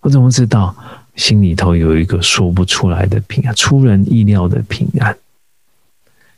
[0.00, 0.74] 我怎么知道？
[1.14, 5.14] 心里头有一个说不出来的平安，出人意料的平安。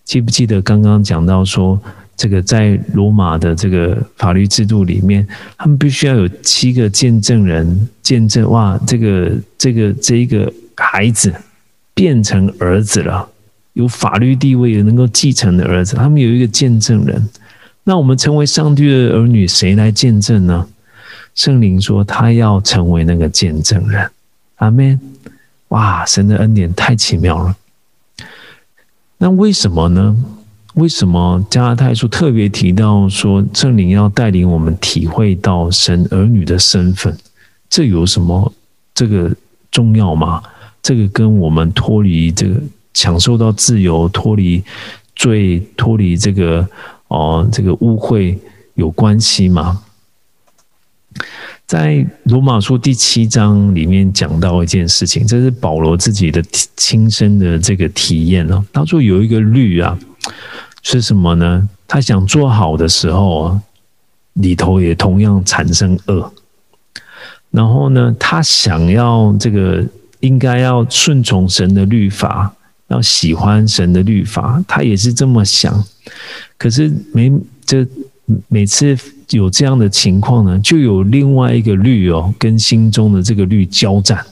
[0.05, 1.81] 记不记得刚刚讲到说，
[2.17, 5.27] 这个在罗马的这个法律制度里面，
[5.59, 11.35] 他们必须要有七个见证人见证，哇，这个这个这一个孩子
[11.93, 13.29] 变成儿子了，
[13.75, 17.29] 有法律地位能够继承的儿子，他们有一个见证人。
[17.85, 20.67] 那我们成为上帝的儿女，谁来见证呢？
[21.35, 24.11] 圣灵说，他要成为那个见证人。
[24.57, 24.99] 阿门！
[25.69, 27.57] 哇，神的恩典太奇妙了。
[29.19, 30.17] 那为什么呢？
[30.75, 37.17] 为什么加拉太书特别提到说圣灵要带领我们体会到神儿女的身份？
[37.71, 38.53] 这有什么
[38.95, 39.35] 这个
[39.71, 40.43] 重要吗？
[40.83, 42.61] 这个跟我们脱离这个
[42.93, 44.63] 享受到自由、脱离
[45.17, 46.69] 罪、脱离这个
[47.09, 48.37] 哦这个污秽
[48.75, 49.83] 有关系吗？
[51.67, 56.43] 在罗马书第七章里面讲到一件事情，这是保罗自己的
[56.77, 58.63] 亲身的这个体验哦。
[58.73, 59.99] 他说有一个律啊，
[60.85, 61.69] 是什么呢？
[61.89, 63.61] 他想做好的时候啊，
[64.35, 66.33] 里头也同样产生恶。
[67.51, 69.85] 然后呢，他想要这个
[70.21, 72.55] 应该要顺从神的律法，
[72.87, 75.85] 要喜欢神的律法，他也是这么想。
[76.57, 77.33] 可是每
[77.67, 77.85] 这
[78.47, 78.97] 每次。
[79.31, 84.25] 有这样的情况呢，就有另外一个律哦，跟心中的这个律交战，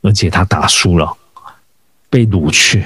[0.00, 1.12] 而且他打输了，
[2.08, 2.84] 被掳去。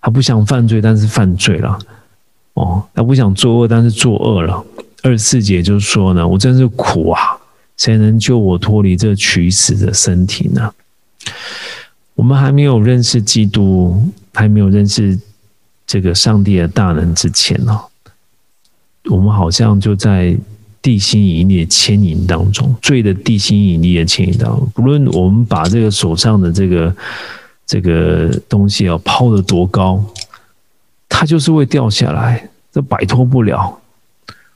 [0.00, 1.78] 他不想犯罪，但是犯罪了。
[2.54, 4.64] 哦，他不想作恶，但是作恶了。
[5.02, 7.20] 二四节就说呢，我真是苦啊！
[7.76, 10.72] 谁能救我脱离这取死的身体呢？
[12.14, 15.18] 我们还没有认识基督，还没有认识
[15.86, 17.78] 这个上帝的大能之前呢，
[19.10, 20.36] 我们好像就在。
[20.84, 26.94] 地心引力的牵引当中，罪的地心引力的牵引当中，不论我们把这个手上的这个
[27.64, 30.04] 这个东西啊抛得多高，
[31.16, 33.78] 它就是会掉下来，这摆脱不了。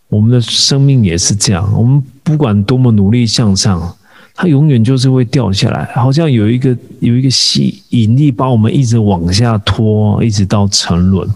[0.08, 3.96] 我们的生命也是这样，我们不管多么努力向上，
[4.34, 11.28] 它永远就是会掉下来，好像有一个有一个吸引力把我们一直往下拖，一直到沉沦。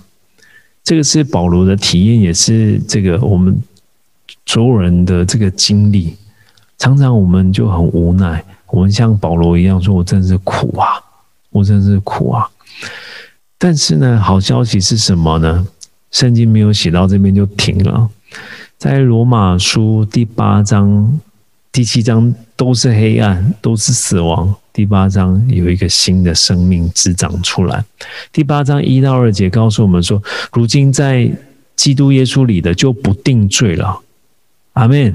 [0.83, 3.57] 这个是保罗的体验，也是这个我们。
[4.47, 6.17] 所有人的这个经历，
[6.77, 8.45] 常常我们就很无奈。
[8.67, 10.99] 我们像保罗一样说：“我真是苦啊，
[11.51, 12.49] 我真是苦啊。”
[13.65, 15.65] 但是呢，好消息是什么呢？
[16.11, 18.11] 圣经没有写到这边就停了。
[18.77, 21.21] 在罗马书第八章、
[21.71, 24.53] 第七章都是黑暗，都是死亡。
[24.73, 27.85] 第八章有一个新的生命滋长出来。
[28.33, 30.21] 第八章一到二节告诉我们说
[30.53, 31.31] ：“如今在
[31.77, 34.01] 基督耶稣里的就不定罪了。”
[34.75, 35.15] 阿门。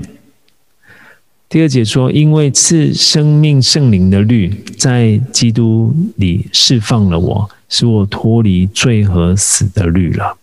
[1.49, 10.37] 第二节说：“因为赐生命圣灵的律在基督里释放了我，使我脱离罪和死的律了。”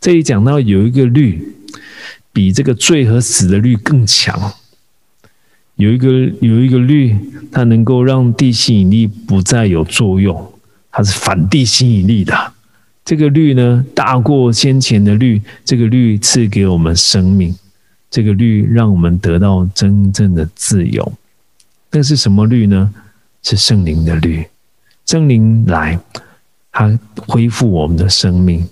[0.00, 1.54] 这里讲到有一个律
[2.32, 4.52] 比这个罪和死的律更强，
[5.76, 6.08] 有一个
[6.40, 7.16] 有一个律，
[7.52, 10.52] 它能够让地心引力不再有作用，
[10.90, 12.52] 它是反地心引力的。
[13.04, 17.54] 这个律呢，大过先前的律，这个律赐给我们生命。
[18.12, 21.12] 这个律让我们得到真正的自由，
[21.90, 22.92] 那是什么律呢？
[23.42, 24.46] 是圣灵的律。
[25.06, 25.98] 圣灵来，
[26.70, 28.68] 他恢复我们的生命，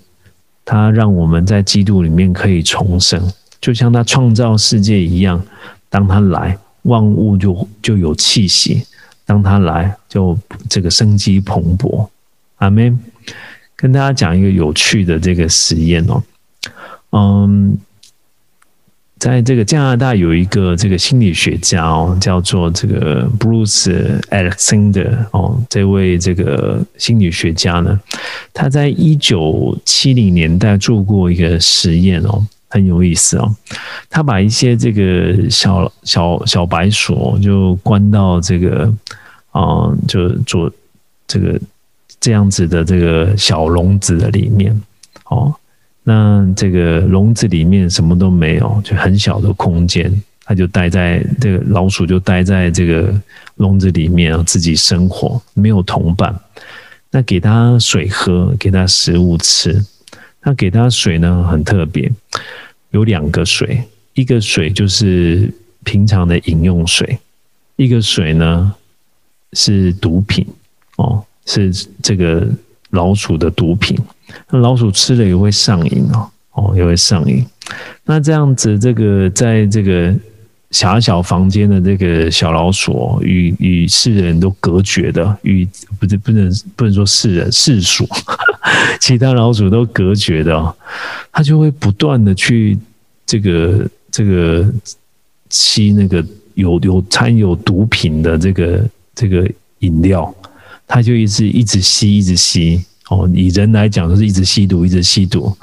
[0.63, 3.19] 他让我们在基督里面可以重生，
[3.59, 5.43] 就像他创造世界一样。
[5.89, 8.85] 当他来，万物就就有气息；
[9.25, 10.37] 当他来，就
[10.69, 12.07] 这个生机蓬勃。
[12.57, 12.99] 阿门。
[13.75, 16.23] 跟大家讲一个有趣的这个实验哦，
[17.09, 17.75] 嗯。
[19.21, 27.99] 在这个加拿大有一个这个心理学家哦，叫做这个 Bruce Alexander 哦，这位这个心理学家呢，
[28.51, 33.55] 他在一九七零年代做过一个实验哦，很有意思哦。
[34.09, 38.91] 他把一些这个小小小白鼠就关到这个
[39.51, 40.71] 啊，就做
[41.27, 41.61] 这个
[42.19, 44.81] 这样子的这个小笼子的里面
[45.25, 45.53] 哦。
[46.03, 50.11] 那这个笼子里面什么都没有，就很小的空间，
[50.43, 53.13] 它就待在这个老鼠就待在这个
[53.55, 56.33] 笼子里面啊，自己生活，没有同伴。
[57.11, 59.79] 那给它水喝，给它食物吃。
[60.43, 62.11] 那给它水呢，很特别，
[62.89, 63.83] 有两个水，
[64.15, 67.19] 一个水就是平常的饮用水，
[67.75, 68.73] 一个水呢
[69.53, 70.47] 是毒品
[70.95, 71.71] 哦，是
[72.01, 72.47] 这个
[72.89, 73.95] 老鼠的毒品。
[74.49, 77.45] 那老鼠吃了也会上瘾哦，哦，也会上瘾。
[78.03, 80.13] 那这样子，这个在这个
[80.71, 85.67] 狭小房间的这个小老鼠，与与世人都隔绝的，与
[85.99, 88.07] 不是不能不能说世人世俗，
[88.99, 90.75] 其他老鼠都隔绝的，
[91.31, 92.77] 它就会不断的去
[93.25, 94.65] 这个这个
[95.49, 96.25] 吸那个
[96.55, 100.33] 有有掺有毒品的这个这个饮料，
[100.87, 102.83] 它就一直一直吸一直吸。
[103.11, 105.53] 哦，以人来讲，就是一直吸毒，一直吸毒，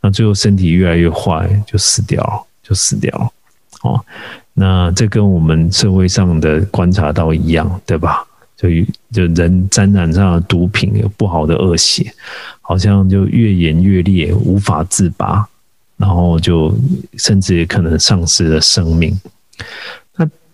[0.00, 3.30] 那最后身体越来越坏，就死掉了，就死掉了。
[3.82, 4.00] 哦，
[4.54, 8.24] 那这跟我们社会上的观察到一样，对吧？
[8.56, 8.70] 就
[9.12, 12.10] 就人沾染上了毒品，有不好的恶习，
[12.62, 15.46] 好像就越演越烈，无法自拔，
[15.98, 16.74] 然后就
[17.18, 19.20] 甚至也可能丧失了生命。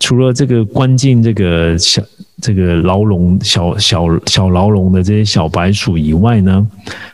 [0.01, 2.03] 除了这个关进这个小。
[2.43, 6.67] 这个牢笼小小小牢笼的这些小白鼠以外呢，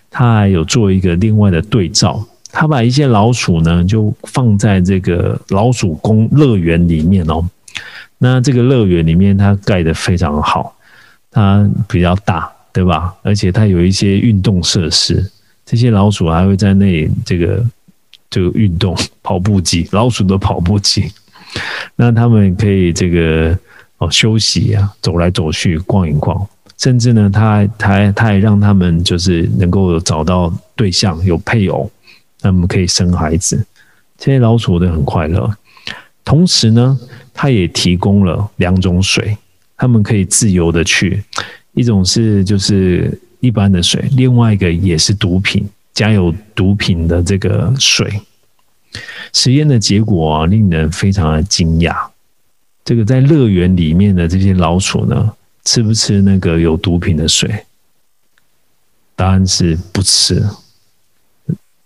[0.09, 7.45] 他还有做一个另外的对照，他把一些老鼠呢就放在这个老鼠公乐园里面哦。
[8.19, 10.77] 那这个乐园里面它盖的非常好，
[11.33, 13.13] 它比较大，对吧？
[13.23, 15.29] 而且它有一些运动设施，
[15.65, 17.67] 这些老鼠还会在那里这个
[18.31, 21.11] 这个运动跑步机，老鼠的跑步机，
[21.97, 23.59] 那他们可以这个。
[23.99, 31.91] 哦，休息啊，走来走去，逛一逛，甚至呢，他他他也让他们就是能够找到对象，有配偶，
[32.43, 33.65] 他们可以生孩子，
[34.19, 35.51] 这些老鼠都很快乐。
[36.27, 37.01] 同时呢，
[37.33, 39.35] 他也提供了两种水，
[39.79, 41.23] 他们可以自由的去，
[41.73, 48.13] 一种是就是一般的水，另外一个也是毒品加有毒品的这个水。
[49.33, 51.97] 实验的结果啊，令人非常的惊讶。
[52.85, 55.33] 这个在乐园里面的这些老鼠呢，
[55.65, 57.65] 吃不吃那个有毒品的水？
[59.15, 60.45] 答案是不吃，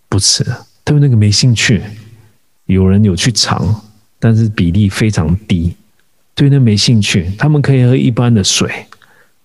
[0.08, 0.44] 不吃。
[0.84, 1.82] 他们那个没兴趣。
[2.66, 3.82] 有人有去尝，
[4.20, 5.74] 但是比例非常低，
[6.36, 7.28] 对那没兴趣。
[7.36, 8.86] 他们可以喝一般的水，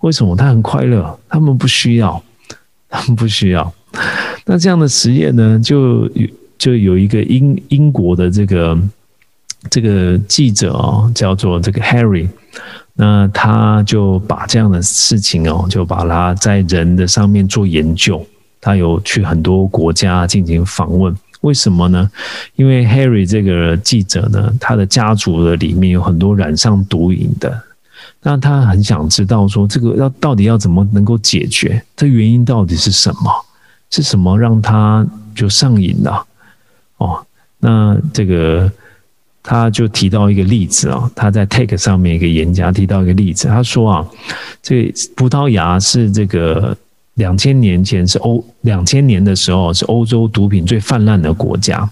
[0.02, 0.36] 为什么？
[0.36, 2.24] 他很快乐，他们不需要，
[2.88, 3.74] 他们不需要。
[4.46, 6.28] 那这样的实验呢，就有
[6.58, 8.78] 就有一个英英国的这个。
[9.72, 12.30] 这个记者哦，叫做这个 Harry，
[12.94, 18.24] 那他就把这样的事情哦，就把它在人的上面做研究。
[18.62, 22.08] 他有去很多国家进行访问，为什么呢？
[22.56, 27.60] 因为 Harry 这个记者呢，他的家族的里面有很多染上毒瘾的，
[28.22, 31.84] 那他很想知道说，这个要到底要怎么能够解决？
[31.96, 33.32] 这原因到底是什么？
[33.90, 35.04] 是什么让他
[35.34, 36.24] 就上瘾了？
[36.98, 37.26] 哦，
[37.60, 38.72] 那这个。
[39.48, 44.08] 他就提到一个例子啊，他在 Take 上面一个演讲提到一个例子，他说啊，
[44.60, 46.76] 这葡萄牙是这个
[47.14, 51.88] 两千年前是欧两千年的时候是欧洲毒品最泛滥的国家，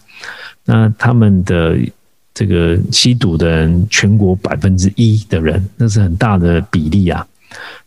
[0.65, 1.77] 那他们的
[2.33, 7.23] 这个吸毒的人全国百分之一的人，那是很大的比例啊。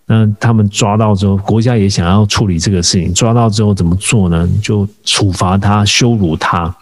[0.06, 4.48] 那他们抓到之后，国家也想要处理这个事情，抓到之后怎么做呢？
[4.62, 6.74] 就处罚他，羞辱他，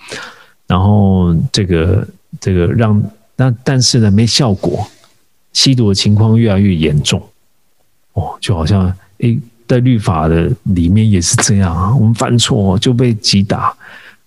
[0.66, 2.06] 然后这个。
[2.40, 3.00] 这个让
[3.36, 4.84] 那但是呢没效果，
[5.52, 7.22] 吸毒的情况越来越严重，
[8.12, 13.72] 哦，就好像诶，在律法的里面也是这样啊，我们犯错就被击打，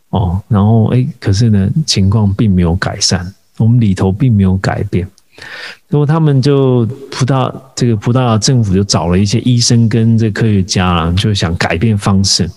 [0.09, 5.05] 哦，然后诶，可是呢情况并没有改善，我们里头并没有改变，
[5.89, 12.49] 那么他们就葡萄这个葡萄牙政府就找了一些医生跟这科学家啦，就想改变方式。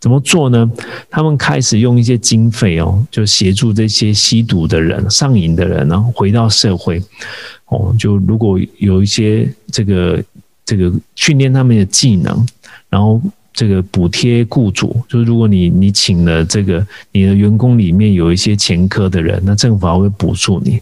[0.00, 0.70] 怎么做呢？
[1.08, 7.02] 他们开始用一些经费哦，就协助这些吸毒的人、上瘾的人呢，回到社会。
[7.66, 10.22] 哦，就如果有一些这个
[10.66, 12.46] 这个训练他们的技能，
[12.90, 13.18] 然后
[13.54, 20.78] 这个补贴雇主，就是如果你你请了这个你的员工里面有一些前科的人，那政府还会补助你，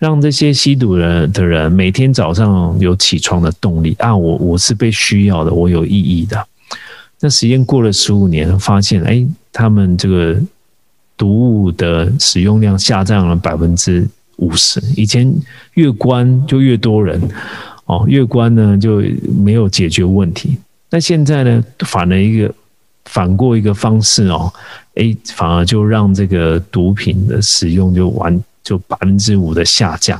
[0.00, 4.16] 让这些吸毒人的人每天早上有起床的动力啊！
[4.16, 6.42] 我我是被需要的，我有意义的。
[7.20, 9.22] 那时间过了十五年，发现哎，
[9.52, 10.40] 他们这个
[11.18, 14.80] 毒物的使用量下降了百分之五十。
[14.96, 15.30] 以前
[15.74, 17.20] 越关就越多人，
[17.84, 19.02] 哦，越关呢就
[19.38, 20.56] 没有解决问题。
[20.88, 22.54] 那现在呢，反了一个
[23.04, 24.50] 反过一个方式哦，
[24.94, 30.16] 哎，反而就让这个毒品的使用就完就百分之五的下降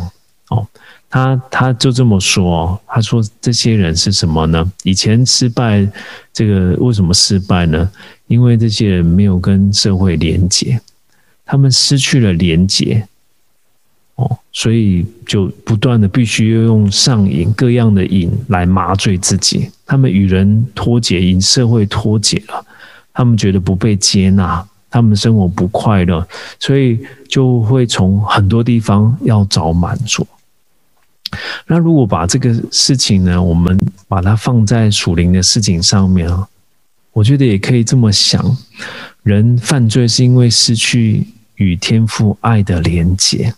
[0.48, 0.66] 哦。
[1.08, 4.72] 他他就这么说，他说这些人是什么呢？
[4.82, 5.88] 以前失败，
[6.32, 7.88] 这个为什么失败呢？
[8.26, 10.80] 因为这些人没有跟社会连接，
[11.44, 13.06] 他们失去了连接，
[14.16, 19.70] 哦，所以就不断的必须要用上瘾各样的瘾来麻醉自己。
[19.86, 22.66] 他们与人脱节，与社会脱节了，
[23.12, 23.24] 他。
[23.24, 26.26] 们觉得不被接纳，他们生活不快乐，
[26.58, 30.26] 所以就会从很多地方要找满足。
[31.66, 33.78] 那如果把这个事情呢，我们
[34.08, 36.48] 把它放在属灵的事情上面啊，
[37.12, 38.56] 我觉得也可以这么想：
[39.22, 43.54] 人犯罪是因为失去与天父爱的连结，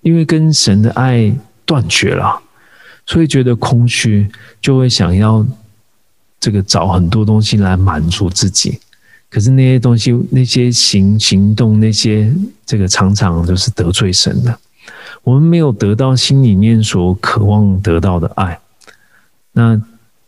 [0.00, 1.30] 因为跟神的爱
[1.66, 2.40] 断绝了，
[3.04, 4.30] 所以觉得空虚，
[4.62, 5.44] 就会想要
[6.40, 8.80] 这个找很多东西来满足自己。
[9.36, 12.32] 可是那些东西、那些行行动、那些
[12.64, 14.58] 这个常常都是得罪神的。
[15.22, 18.58] 我们没有得到心里面所渴望得到的爱，
[19.52, 19.78] 那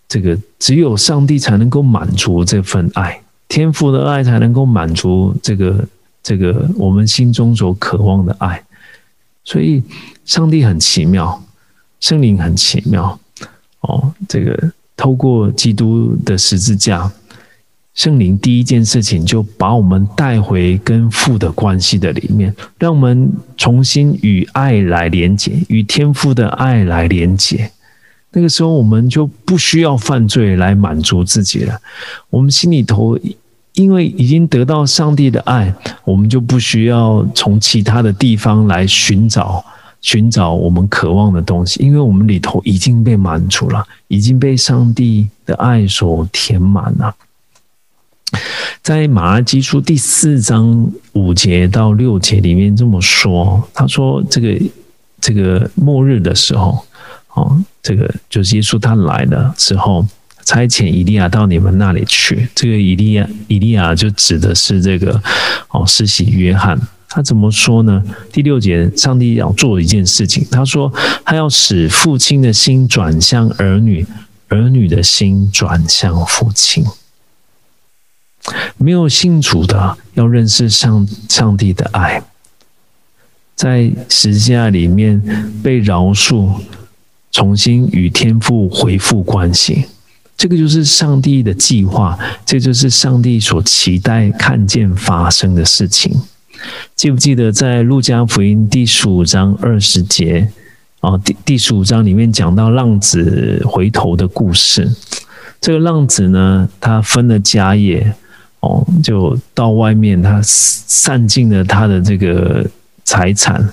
[0.07, 5.89] 这个只有上帝才能够满足这份爱，天赋的爱才能够满足这个
[6.23, 8.63] 这个我们心中所渴望的爱。
[9.43, 9.83] 所以，
[10.27, 11.43] 上帝很奇妙，
[11.99, 13.19] 圣灵很奇妙
[13.81, 14.13] 哦。
[14.29, 17.11] 这个透过基督的十字架。
[17.99, 27.69] 圣灵第一件事情就把我们带回跟父的关系的里面，让我们重新与爱来连接，与天父的爱来连接。
[28.31, 31.77] 那个时候，我们就不需要犯罪来满足自己了。
[32.31, 33.19] 我们心里头，
[33.73, 35.75] 因为已经得到上帝的爱，
[36.05, 39.65] 我们就不需要从其他的地方来寻找
[40.01, 47.13] 寻找我们渴望的东西，因为我们里头已经被满足了，已经被上帝的爱所填满了。
[48.83, 54.59] 在马拉基书第四章五节到六节里面这么说，他说：“这个
[55.21, 56.85] 这个末日的时候，
[57.35, 60.07] 哦，这个就是耶稣他来的时候，
[60.45, 62.49] 差遣以利亚到你们那里去。
[62.55, 65.21] 这个以利亚，以利亚就指的是这个
[65.71, 66.79] 哦，施洗约翰。
[67.11, 68.03] 他怎么说呢？
[68.31, 70.93] 第六节，上帝要做一件事情，他说
[71.25, 74.07] 他要使父亲的心转向儿女，
[74.49, 76.85] 儿女的心转向父亲。”
[78.77, 82.23] 没有信主的，要认识上上帝的爱，
[83.55, 85.21] 在十字架里面
[85.63, 86.61] 被饶恕，
[87.31, 89.87] 重新与天父恢复关系。
[90.37, 96.15] 这个就是上帝的计划，这就是上帝所期待看见发生的事情。
[96.95, 100.49] 记不记得在路加福音第十五章二十节
[101.01, 101.19] 啊？
[101.19, 104.89] 第第十五章里面讲到浪子回头的故事。
[105.61, 108.15] 这个浪子呢，他分了家业。
[108.61, 112.67] 哦，就到外面，他散尽了他的这个
[113.05, 113.73] 财产，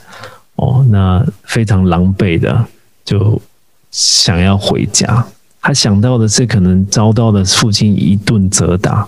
[0.56, 2.66] 哦，那非常狼狈的，
[3.04, 3.42] 就
[3.90, 5.26] 想要回家。
[5.62, 9.08] 他想到的是，可能遭到了父亲一顿责打，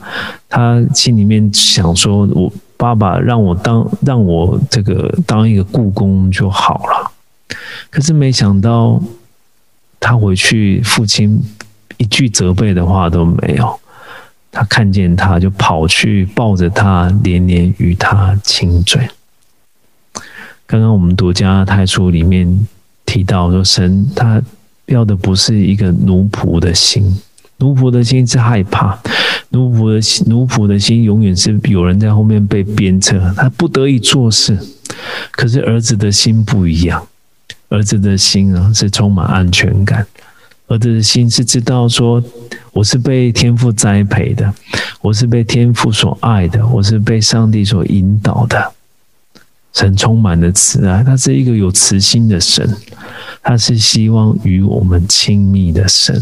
[0.49, 7.11] 他心里面想说：“我爸爸让我当，让我这个当一个故宫就好了。”
[7.91, 8.99] 可是没想到，
[9.99, 11.39] 他回去，父亲
[11.97, 13.80] 一句责备的话都没有。
[14.52, 19.08] 他看见他，就跑去抱着他，连连与他亲嘴。
[20.66, 22.68] 刚刚我们读加太书里面
[23.06, 24.41] 提到说，神他
[24.88, 27.22] 要的不是一个奴仆的心，
[27.58, 28.98] 奴仆的心是害怕，
[29.50, 34.58] 奴仆的心，奴仆的心永远是有人在后面被鞭策，他不得已做事。
[35.32, 37.08] 可是儿子的心不一样，
[37.70, 40.06] 儿子的心啊是充满安全感。
[40.68, 42.22] 儿子的心是知道说，
[42.74, 44.53] 我是被天父栽培的，
[45.01, 48.74] 我是被天父所爱的，我是被上帝所引导的。
[49.74, 52.76] 神充满了慈爱，他是一个有慈心的神，
[53.41, 56.22] 他是希望与我们亲密的神。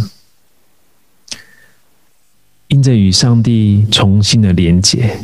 [2.68, 5.20] 因着与上帝重新的连结，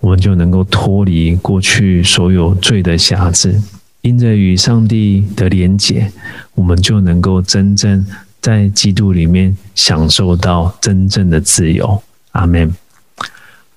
[0.00, 3.58] 我们就能够脱离过去所有罪的辖制。
[4.00, 6.10] 因着与上帝的连结，
[6.54, 8.06] 我们就能够真正
[8.40, 12.02] 在基督里面享受到真正的自由。
[12.32, 12.74] 阿门。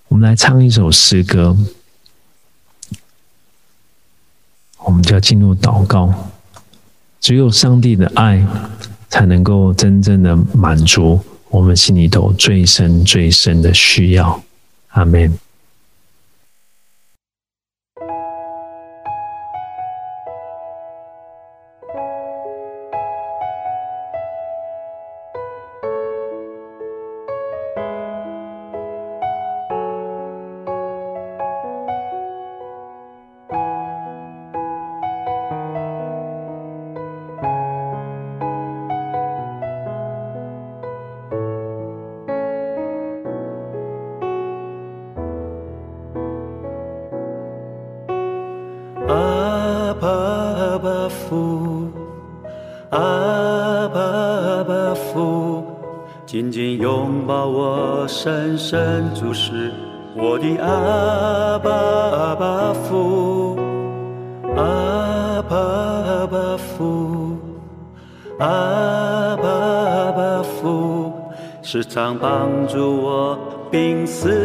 [0.08, 1.58] 我们来唱一首诗歌，
[4.80, 6.14] 我们就要进入祷告。
[7.20, 8.46] 只有上帝的爱，
[9.10, 11.20] 才能够真正的满足
[11.50, 14.44] 我们心里头最深最深的需要。
[14.90, 15.34] 阿门。
[60.42, 63.56] 的阿爸阿爸父，
[64.56, 67.38] 阿爸阿爸父，
[68.40, 71.14] 阿爸阿爸父，
[71.62, 73.38] 时常帮助我
[73.70, 74.41] 病死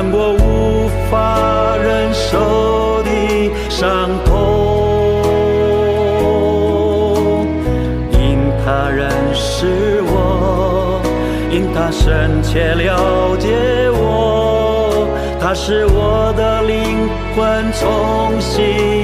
[0.00, 3.10] 穿过无法忍受的
[3.68, 4.32] 伤痛，
[8.10, 11.02] 因他认识我，
[11.50, 15.06] 因他深切了解我，
[15.38, 18.99] 他是我的灵魂重新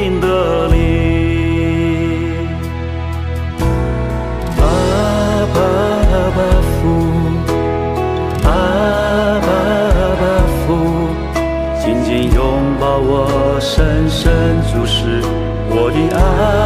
[13.97, 14.31] 深深
[14.71, 15.23] 注视
[15.71, 16.66] 我的爱。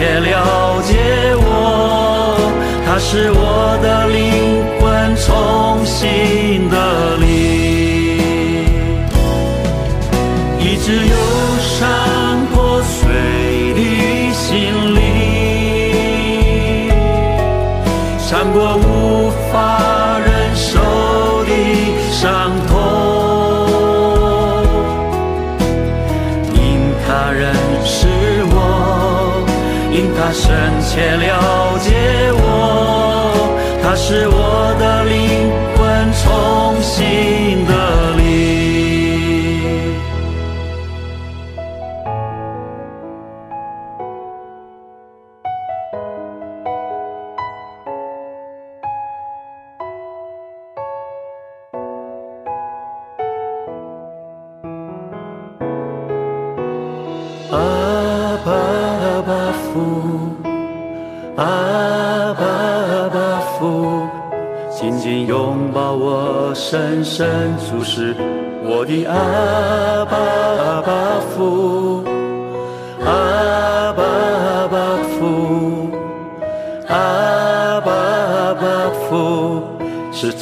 [0.00, 0.96] 别了解
[1.36, 2.40] 我，
[2.86, 6.69] 他是我的灵魂重新
[30.32, 31.90] 深切了解
[32.32, 33.32] 我，
[33.82, 34.74] 他是我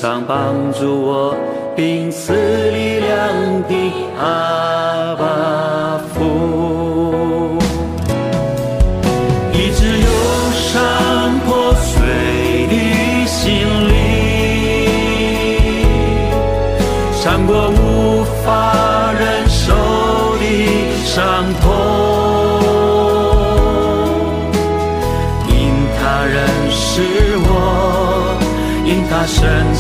[0.09, 1.37] 常帮助我
[1.77, 2.33] 病死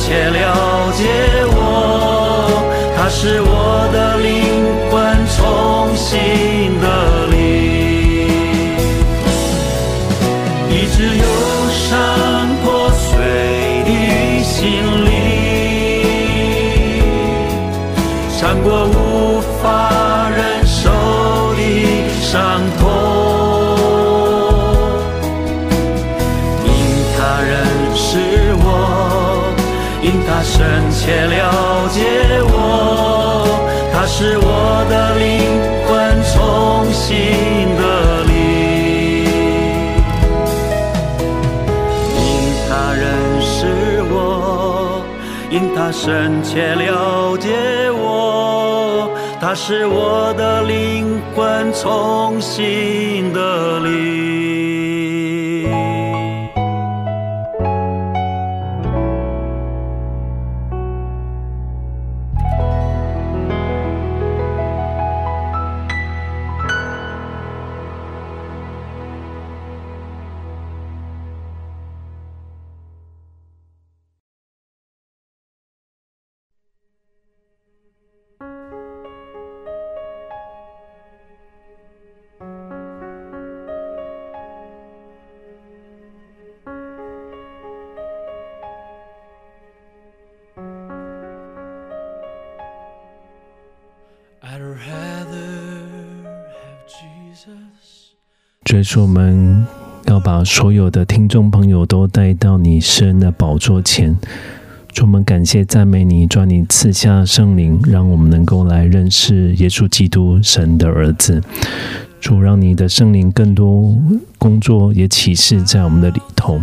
[0.08, 1.04] 且了解
[1.52, 2.48] 我，
[2.96, 4.07] 他是我的
[30.00, 32.00] 因他深切了解
[32.44, 32.54] 我，
[33.92, 35.26] 他是我的灵
[35.86, 37.06] 魂重新
[37.76, 37.82] 的
[38.24, 38.32] 灵。
[42.16, 42.20] 因
[42.68, 43.02] 他认
[43.42, 43.56] 识
[44.10, 45.02] 我，
[45.50, 54.77] 因他深切了解我，他是我的灵魂重新的力。
[98.78, 99.66] 主耶稣，我们
[100.06, 104.16] 要把所有的听众朋友都带到你施恩的宝座前。
[104.92, 111.42] 主，我们感谢赞美你，主你赐下圣灵，让我们能够来认识耶稣基督，神的儿子。
[112.20, 113.96] 主，让你的圣灵更多
[114.38, 116.60] 工作，也启示在我们的里头，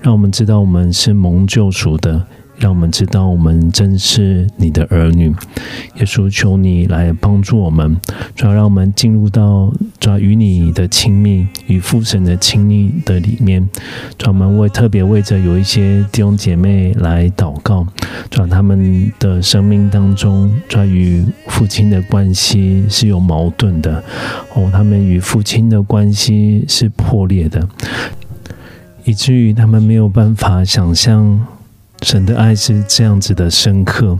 [0.00, 2.24] 让我们知道我们是蒙救赎的，
[2.58, 5.32] 让我们知道我们真是你的儿女。
[5.96, 7.96] 耶稣，求你来帮助我们，
[8.34, 13.68] 主要让我们进入到主要与你的亲密、与父神的亲密的里面。
[14.16, 17.86] 主要我们为特别为着有一些弟兄姐妹来祷告，
[18.30, 24.02] 主要他们的生命当中，主要与父亲的关系是有矛盾的，
[24.54, 27.68] 哦，他们与父亲的关系是破裂的，
[29.04, 31.46] 以至于他们没有办法想象。
[32.02, 34.18] 神的爱是这样子的深刻，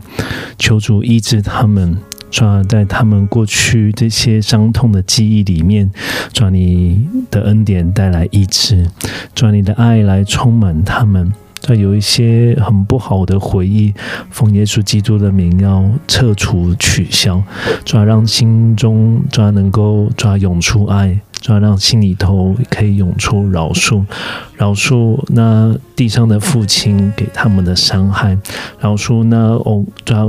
[0.58, 1.96] 求主医治他们，
[2.30, 5.90] 抓在他们过去这些伤痛的记忆里面，
[6.32, 8.86] 抓你的恩典带来医治，
[9.34, 11.32] 抓你的爱来充满他们。
[11.60, 13.92] 抓有一些很不好的回忆，
[14.30, 17.42] 奉耶稣基督的名要撤除取消，
[17.84, 24.04] 抓让心中抓能够抓涌出爱，抓让心里头可以涌出饶恕，
[24.56, 28.36] 饶恕那地上的父亲给他们的伤害，
[28.80, 30.20] 饶恕那哦抓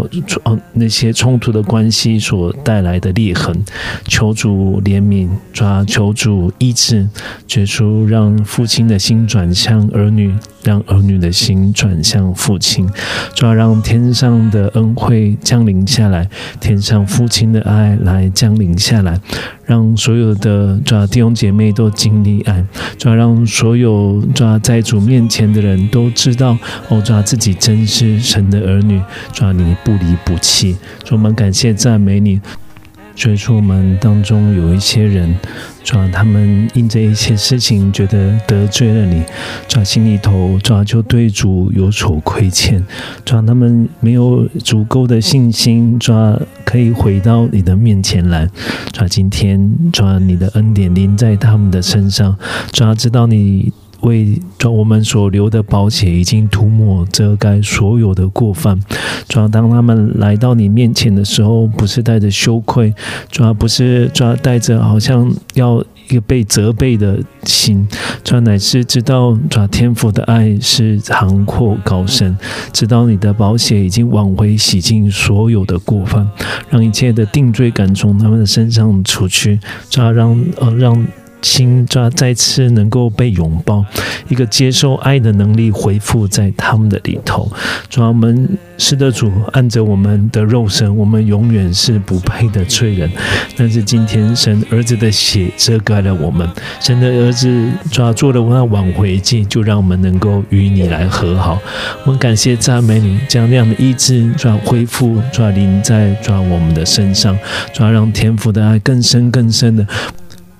[0.43, 3.63] 哦那些冲突的关系所带来的裂痕，
[4.05, 7.07] 求主怜悯，抓求主医治，
[7.47, 10.33] 决出让父亲的心转向儿女，
[10.63, 12.89] 让儿女的心转向父亲，
[13.33, 16.29] 抓让天上的恩惠降临下来，
[16.59, 19.19] 天上父亲的爱来降临下来，
[19.69, 22.65] 让所有的抓弟兄姐妹都经历爱，
[22.97, 26.57] 抓让所有抓在主面前的人都知道，
[26.87, 28.99] 哦，抓自己真是神的儿女，
[29.31, 30.75] 抓你不离不弃，
[31.11, 32.41] 我们感谢赞美你。
[33.19, 35.35] 所以说，我们当中有一些人，
[35.83, 39.21] 抓他们因着一些事情觉得得罪了你，
[39.67, 42.81] 抓心里头抓就对主有所亏欠，
[43.25, 48.47] 抓他们没有足够的信心，抓可以回到你的面前来，
[48.93, 52.37] 抓今天抓你的恩典临在他们的身上，
[52.71, 53.73] 抓知道你。
[54.01, 58.79] 为抓我们所流的宝血已经涂抹遮盖所有的过犯，
[59.27, 62.93] 主要当他们来到你面前的时候，不是带着羞愧，
[63.29, 67.87] 主要不是抓带着好像要一个被责备的心，
[68.23, 72.37] 主要乃是知道抓天父的爱是长阔高深，
[72.71, 76.29] 知道你的宝血已经挽回洗净所有的过犯，
[76.69, 81.05] 让一切的定罪感从他们的身上除去，主要让呃让。
[81.41, 83.85] 心抓再次能够被拥抱，
[84.27, 87.51] 一个接受爱的能力恢复在他们的里头。
[87.89, 93.09] 主啊，我们是的主，按着我们的肉身，我们永远是不配的罪人。
[93.55, 96.47] 但是今天神儿子的血遮盖了我们，
[96.79, 101.59] 神的儿子抓做了那挽回祭，就让我们能够与你来和好。
[102.05, 107.37] 我们感谢赞美你，将那样的医治抓恢复抓临在抓我们的身上，
[107.73, 109.85] 抓让天父的爱更深更深的。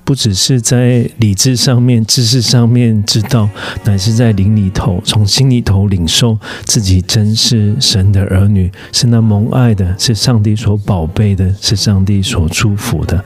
[0.09, 3.47] 不只是在理智上面、知识上面知道，
[3.83, 6.35] 乃是在灵里头，从心里头领受
[6.65, 13.23] 自己真是神的儿女，是那蒙爱的，是上帝所宝贝的，是上帝所祝福的。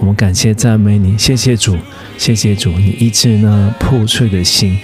[0.00, 1.76] 我们感谢赞美你，谢谢主，
[2.18, 4.76] 谢谢主，你医治那破碎的心，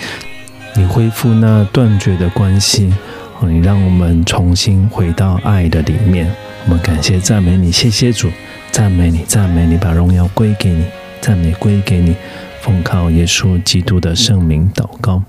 [0.77, 2.95] 你恢复那断绝的关系，
[3.43, 6.33] 你让我们重新回到爱的里面。
[6.67, 8.29] 我们感谢赞美你，谢谢主，
[8.71, 10.85] 赞美你，赞美你，把荣耀归给你。
[11.21, 12.17] 赞美归给你，
[12.63, 15.23] 奉靠耶稣基督的圣名祷告。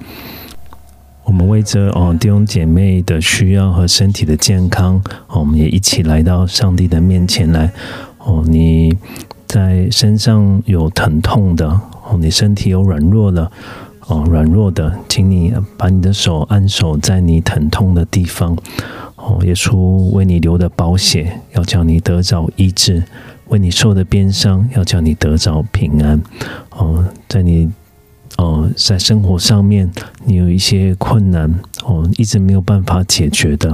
[1.23, 7.71] 我们为着哦弟兄姐妹的需要和身体的健康，我们也一起来到上帝的面前来。
[8.17, 8.97] 哦，你
[9.47, 13.51] 在身上有疼痛的，哦，你身体有软弱的，
[14.07, 18.57] 哦，软弱的，请你把你的手按手在你疼痛的地方。
[19.15, 19.77] 哦，耶稣
[20.11, 23.01] 为你流的宝血，要叫你得着医治；
[23.51, 26.21] 为你受的鞭伤，要叫你得着平安。
[26.69, 27.69] 哦，在你
[28.37, 29.91] 哦，在生活上面，
[30.23, 33.69] 你有一些困难哦，一直没有办法解决的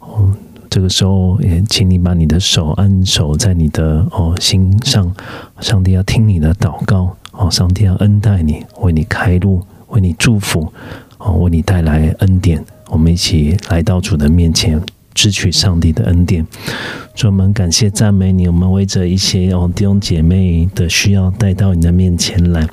[0.00, 0.34] 哦，
[0.68, 5.14] 这个时候也请你把你的手按守在你的哦心上，
[5.60, 10.72] 上帝要听你的祷告哦，上帝要恩待你，为你开路，为你祝福
[11.18, 12.62] 哦，为你带来恩典。
[12.88, 14.80] 我们一起来到主的面前，
[15.14, 16.44] 支取上帝的恩典。
[17.14, 22.66] 专门感谢赞美你，我们为着一些哦弟兄姐妹的需要带到你的面前来。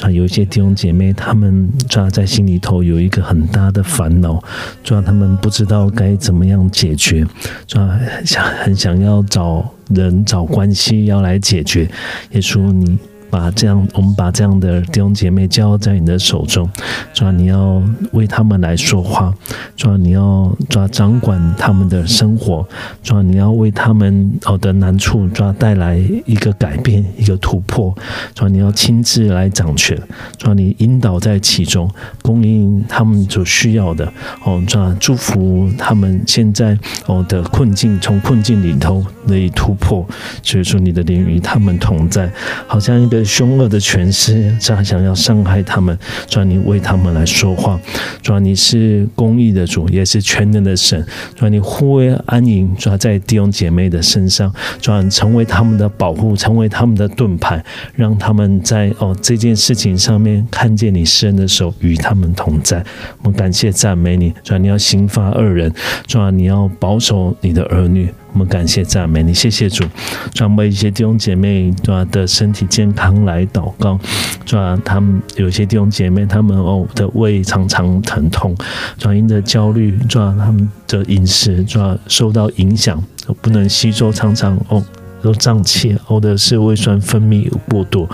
[0.00, 4.42] 啊，有一些弟兄姐妹，他们主要在心里头有一个很大的烦恼，
[4.82, 7.26] 主要他们不知道该怎么样解决，
[7.66, 11.82] 抓想很想要找人找关系要来解决。
[12.30, 12.98] 耶稣，你。
[13.30, 16.68] 把这样，我们把这样的弟兄姐妹交在你的手中，
[17.14, 17.80] 抓你要
[18.12, 19.32] 为他们来说话，
[19.76, 22.66] 抓你要抓掌管他们的生活，
[23.02, 27.96] 抓你要为他们好的难处抓带来一个改变，一个突破，
[28.34, 29.96] 抓你要亲自来掌权，
[30.36, 31.88] 抓你引导在其中，
[32.22, 34.12] 供应他们所需要的，
[34.44, 36.76] 哦，抓祝福他们现在
[37.06, 40.04] 哦的困境，从困境里头得以突破，
[40.42, 42.28] 所以说你的灵与他们同在，
[42.66, 43.19] 好像一个。
[43.24, 45.96] 凶恶的权势，这样想要伤害他们，
[46.26, 47.80] 主你为他们来说话，
[48.22, 51.04] 主你是公义的主，也是全能的神，
[51.34, 57.64] 主你护卫安营，主在弟兄姐妹的身上，主成为他们的保护，成为他们的盾牌，
[57.94, 62.84] 让他们在哦这件事情上面看见你施恩的手与他们同在。
[63.22, 65.72] 我们感谢赞美你，主你要刑罚二人，
[66.06, 68.08] 主你要保守你的儿女。
[68.32, 69.84] 我们感谢赞美你，谢谢主，
[70.32, 73.98] 专为一些弟兄姐妹抓的身体健康来祷告，
[74.46, 78.54] 抓他们有些弟兄姐妹他们哦的胃常常疼痛，
[78.96, 83.02] 抓因的焦虑，抓他们的饮食抓受到影响，
[83.42, 84.82] 不能吸收，常常哦
[85.20, 88.08] 都胀气，或者是胃酸分泌过多，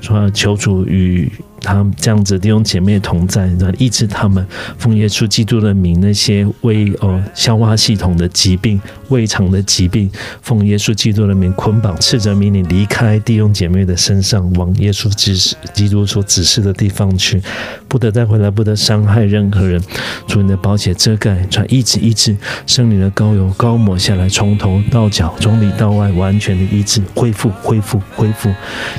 [0.00, 1.30] 抓求主与。
[1.66, 4.46] 他这样子弟兄姐妹同在，来医治他们，
[4.78, 10.08] 奉耶稣基督的名，那些胃哦消化系统的疾病、胃肠的疾病，
[10.42, 17.42] 奉耶稣基督的名捆绑，斥责命令离开弟兄姐妹的身上，往耶稣指示基督所指示的地方去，
[17.88, 19.82] 不得再回来，不得伤害任何人。
[20.28, 28.48] 主你的宝血遮盖，传医治医治，圣灵的膏油膏抹下来，从头到脚，从里到外，完全的医治，恢复，恢复，恢复。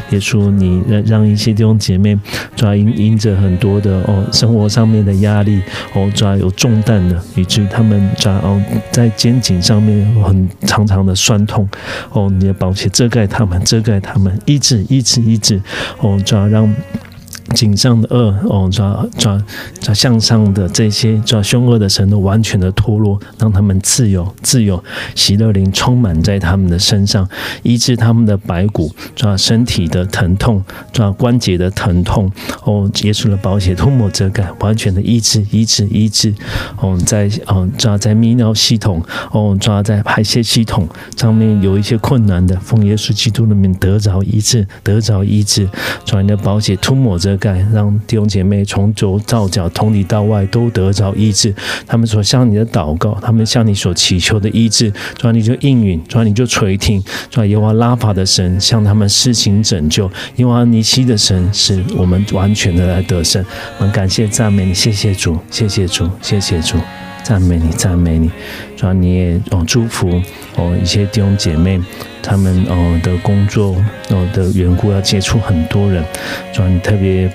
[0.10, 2.18] 耶稣，你让让一些弟兄姐妹。
[2.58, 5.62] 抓因因着很多的哦生活上面的压力
[5.94, 11.70] 哦抓有重担的，以至于他们抓哦在肩颈上面很长长的酸痛
[12.12, 15.62] 哦，你要保持遮盖他们，遮盖他们，医治医治医治
[16.02, 16.68] 哦抓让。
[17.54, 19.42] 颈上的恶哦，抓抓
[19.80, 24.84] 抓向上的这些抓凶恶的神都完全的脱落，让他们自由自由，
[25.16, 27.28] 喜乐灵充满在他们的身上，
[27.64, 32.30] 医治他们的白骨，抓身体的疼痛，抓关节的疼痛
[32.64, 36.34] 哦，结束了保险涂抹遮盖，完全的医治医治医治
[36.82, 45.70] 哦，在哦抓在泌尿系统哦，抓在排泄系统上面有一些困难的，奉耶稣基督的名得着医治，得着医治，
[46.04, 47.37] 抓你的保险涂抹遮。
[47.38, 51.54] 盖，让弟兄姐妹从左到脚，从里到外都得着医治。
[51.86, 57.02] 他们所向你的祷告，他们向你所祈求的医治，主啊你就应允，主啊你就垂听。
[57.30, 63.44] 主耶和华拉法的神向他们施行拯救，耶和华尼西的神使我们完全的来得胜。
[63.78, 66.78] 我们感谢赞美你，谢谢主，谢谢主，谢谢主，
[67.24, 68.30] 赞美你，赞美你。
[68.76, 70.22] 主啊你也哦祝福
[70.56, 71.82] 哦一些弟兄姐妹。
[72.22, 73.76] 他们哦的工作
[74.10, 76.04] 哦的缘故，要接触很多人，
[76.54, 77.32] 主要你特别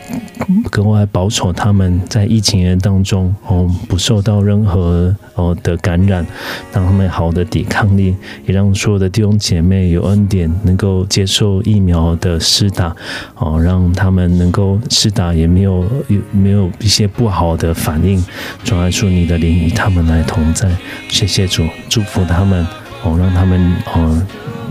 [0.71, 6.27] 格外保守他们在疫情当中哦，不受到任何哦的感染，
[6.73, 8.15] 让他们好的抵抗力，
[8.47, 12.95] 也让所有的弟兄姐妹有恩典，能够接受疫苗的施打
[13.37, 18.23] 哦，让他们能够施打也没有有没有一些不好的反应，
[18.63, 20.71] 主要说你的灵与他们来同在，
[21.09, 22.67] 谢谢主，祝福他们
[23.03, 24.23] 哦，让他们哦。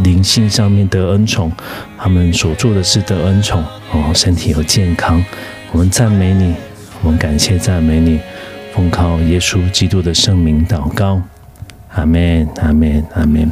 [0.04, 1.52] 灵性上面得恩宠，
[1.98, 5.24] 他们所做的事得恩宠哦，身体又健康。
[5.72, 6.54] 我们赞美你，
[7.02, 8.20] 我们感谢赞美你，
[8.74, 11.22] 奉靠耶稣基督的圣名祷告，
[11.94, 13.52] 阿门，阿门，阿门。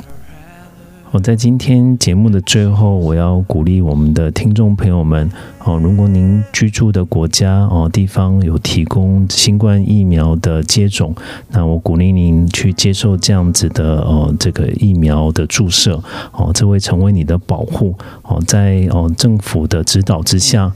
[1.12, 5.28] 我在今天节目的最后，我要鼓励我们的听众朋友们
[5.66, 11.16] 哦，如果您居住的国家哦地方有提供新冠疫苗的接种，
[11.49, 15.99] 那我鼓励您去接受这样子的呃这个疫苗的注射
[16.32, 20.72] 哦，这会成为你的保护哦，在哦政府的指导之下。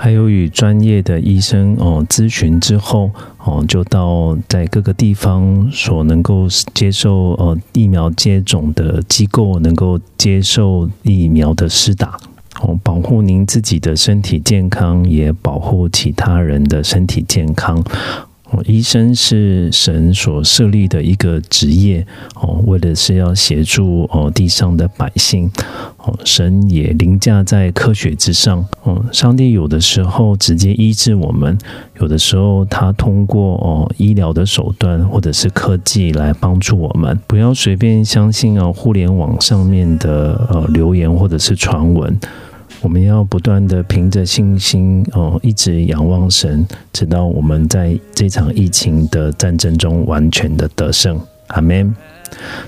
[0.00, 3.10] 还有与专业的医生哦咨询之后
[3.44, 12.16] 哦，就到在各个地方所能够接受呃疫苗接种的机构，能够接受疫苗的施打
[12.60, 17.82] 哦，保护您自己的身体健康，也保护其他人的身体健康。
[18.50, 25.50] 哦，医生是神所设立的一个职业哦，为的是要协助哦地上的百姓
[25.98, 29.04] 哦，神也凌驾在科学之上哦。
[29.12, 31.58] 上帝有的时候直接医治我们，
[32.00, 37.18] 有的时候他通过哦医疗的手段或者是科技来帮助我们。
[37.26, 42.18] 不要随便相信哦互联网上面的呃留言或者是传闻。
[42.80, 51.18] 我们要不断的凭着信心哦，一直仰望神，直到我们在这场疫情的战争中完全的得胜。
[51.48, 51.94] 阿门。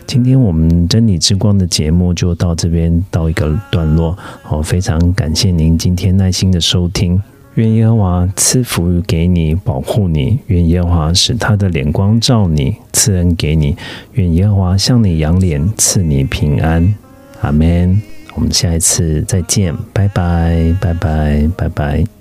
[0.06, 4.16] 今天我们真理之光的节目就到这边到一个段落。
[4.48, 7.22] 哦，非常感谢您今天耐心的收听。
[7.54, 13.74] 愿耶和华赐福给你，保护你；愿耶和华使他的脸光照你，赐恩给你；
[14.14, 16.94] 愿耶和华向你扬脸，赐你平安。
[17.42, 18.00] 阿门。
[18.34, 22.19] 我们下一次再见，拜拜，拜拜，拜拜。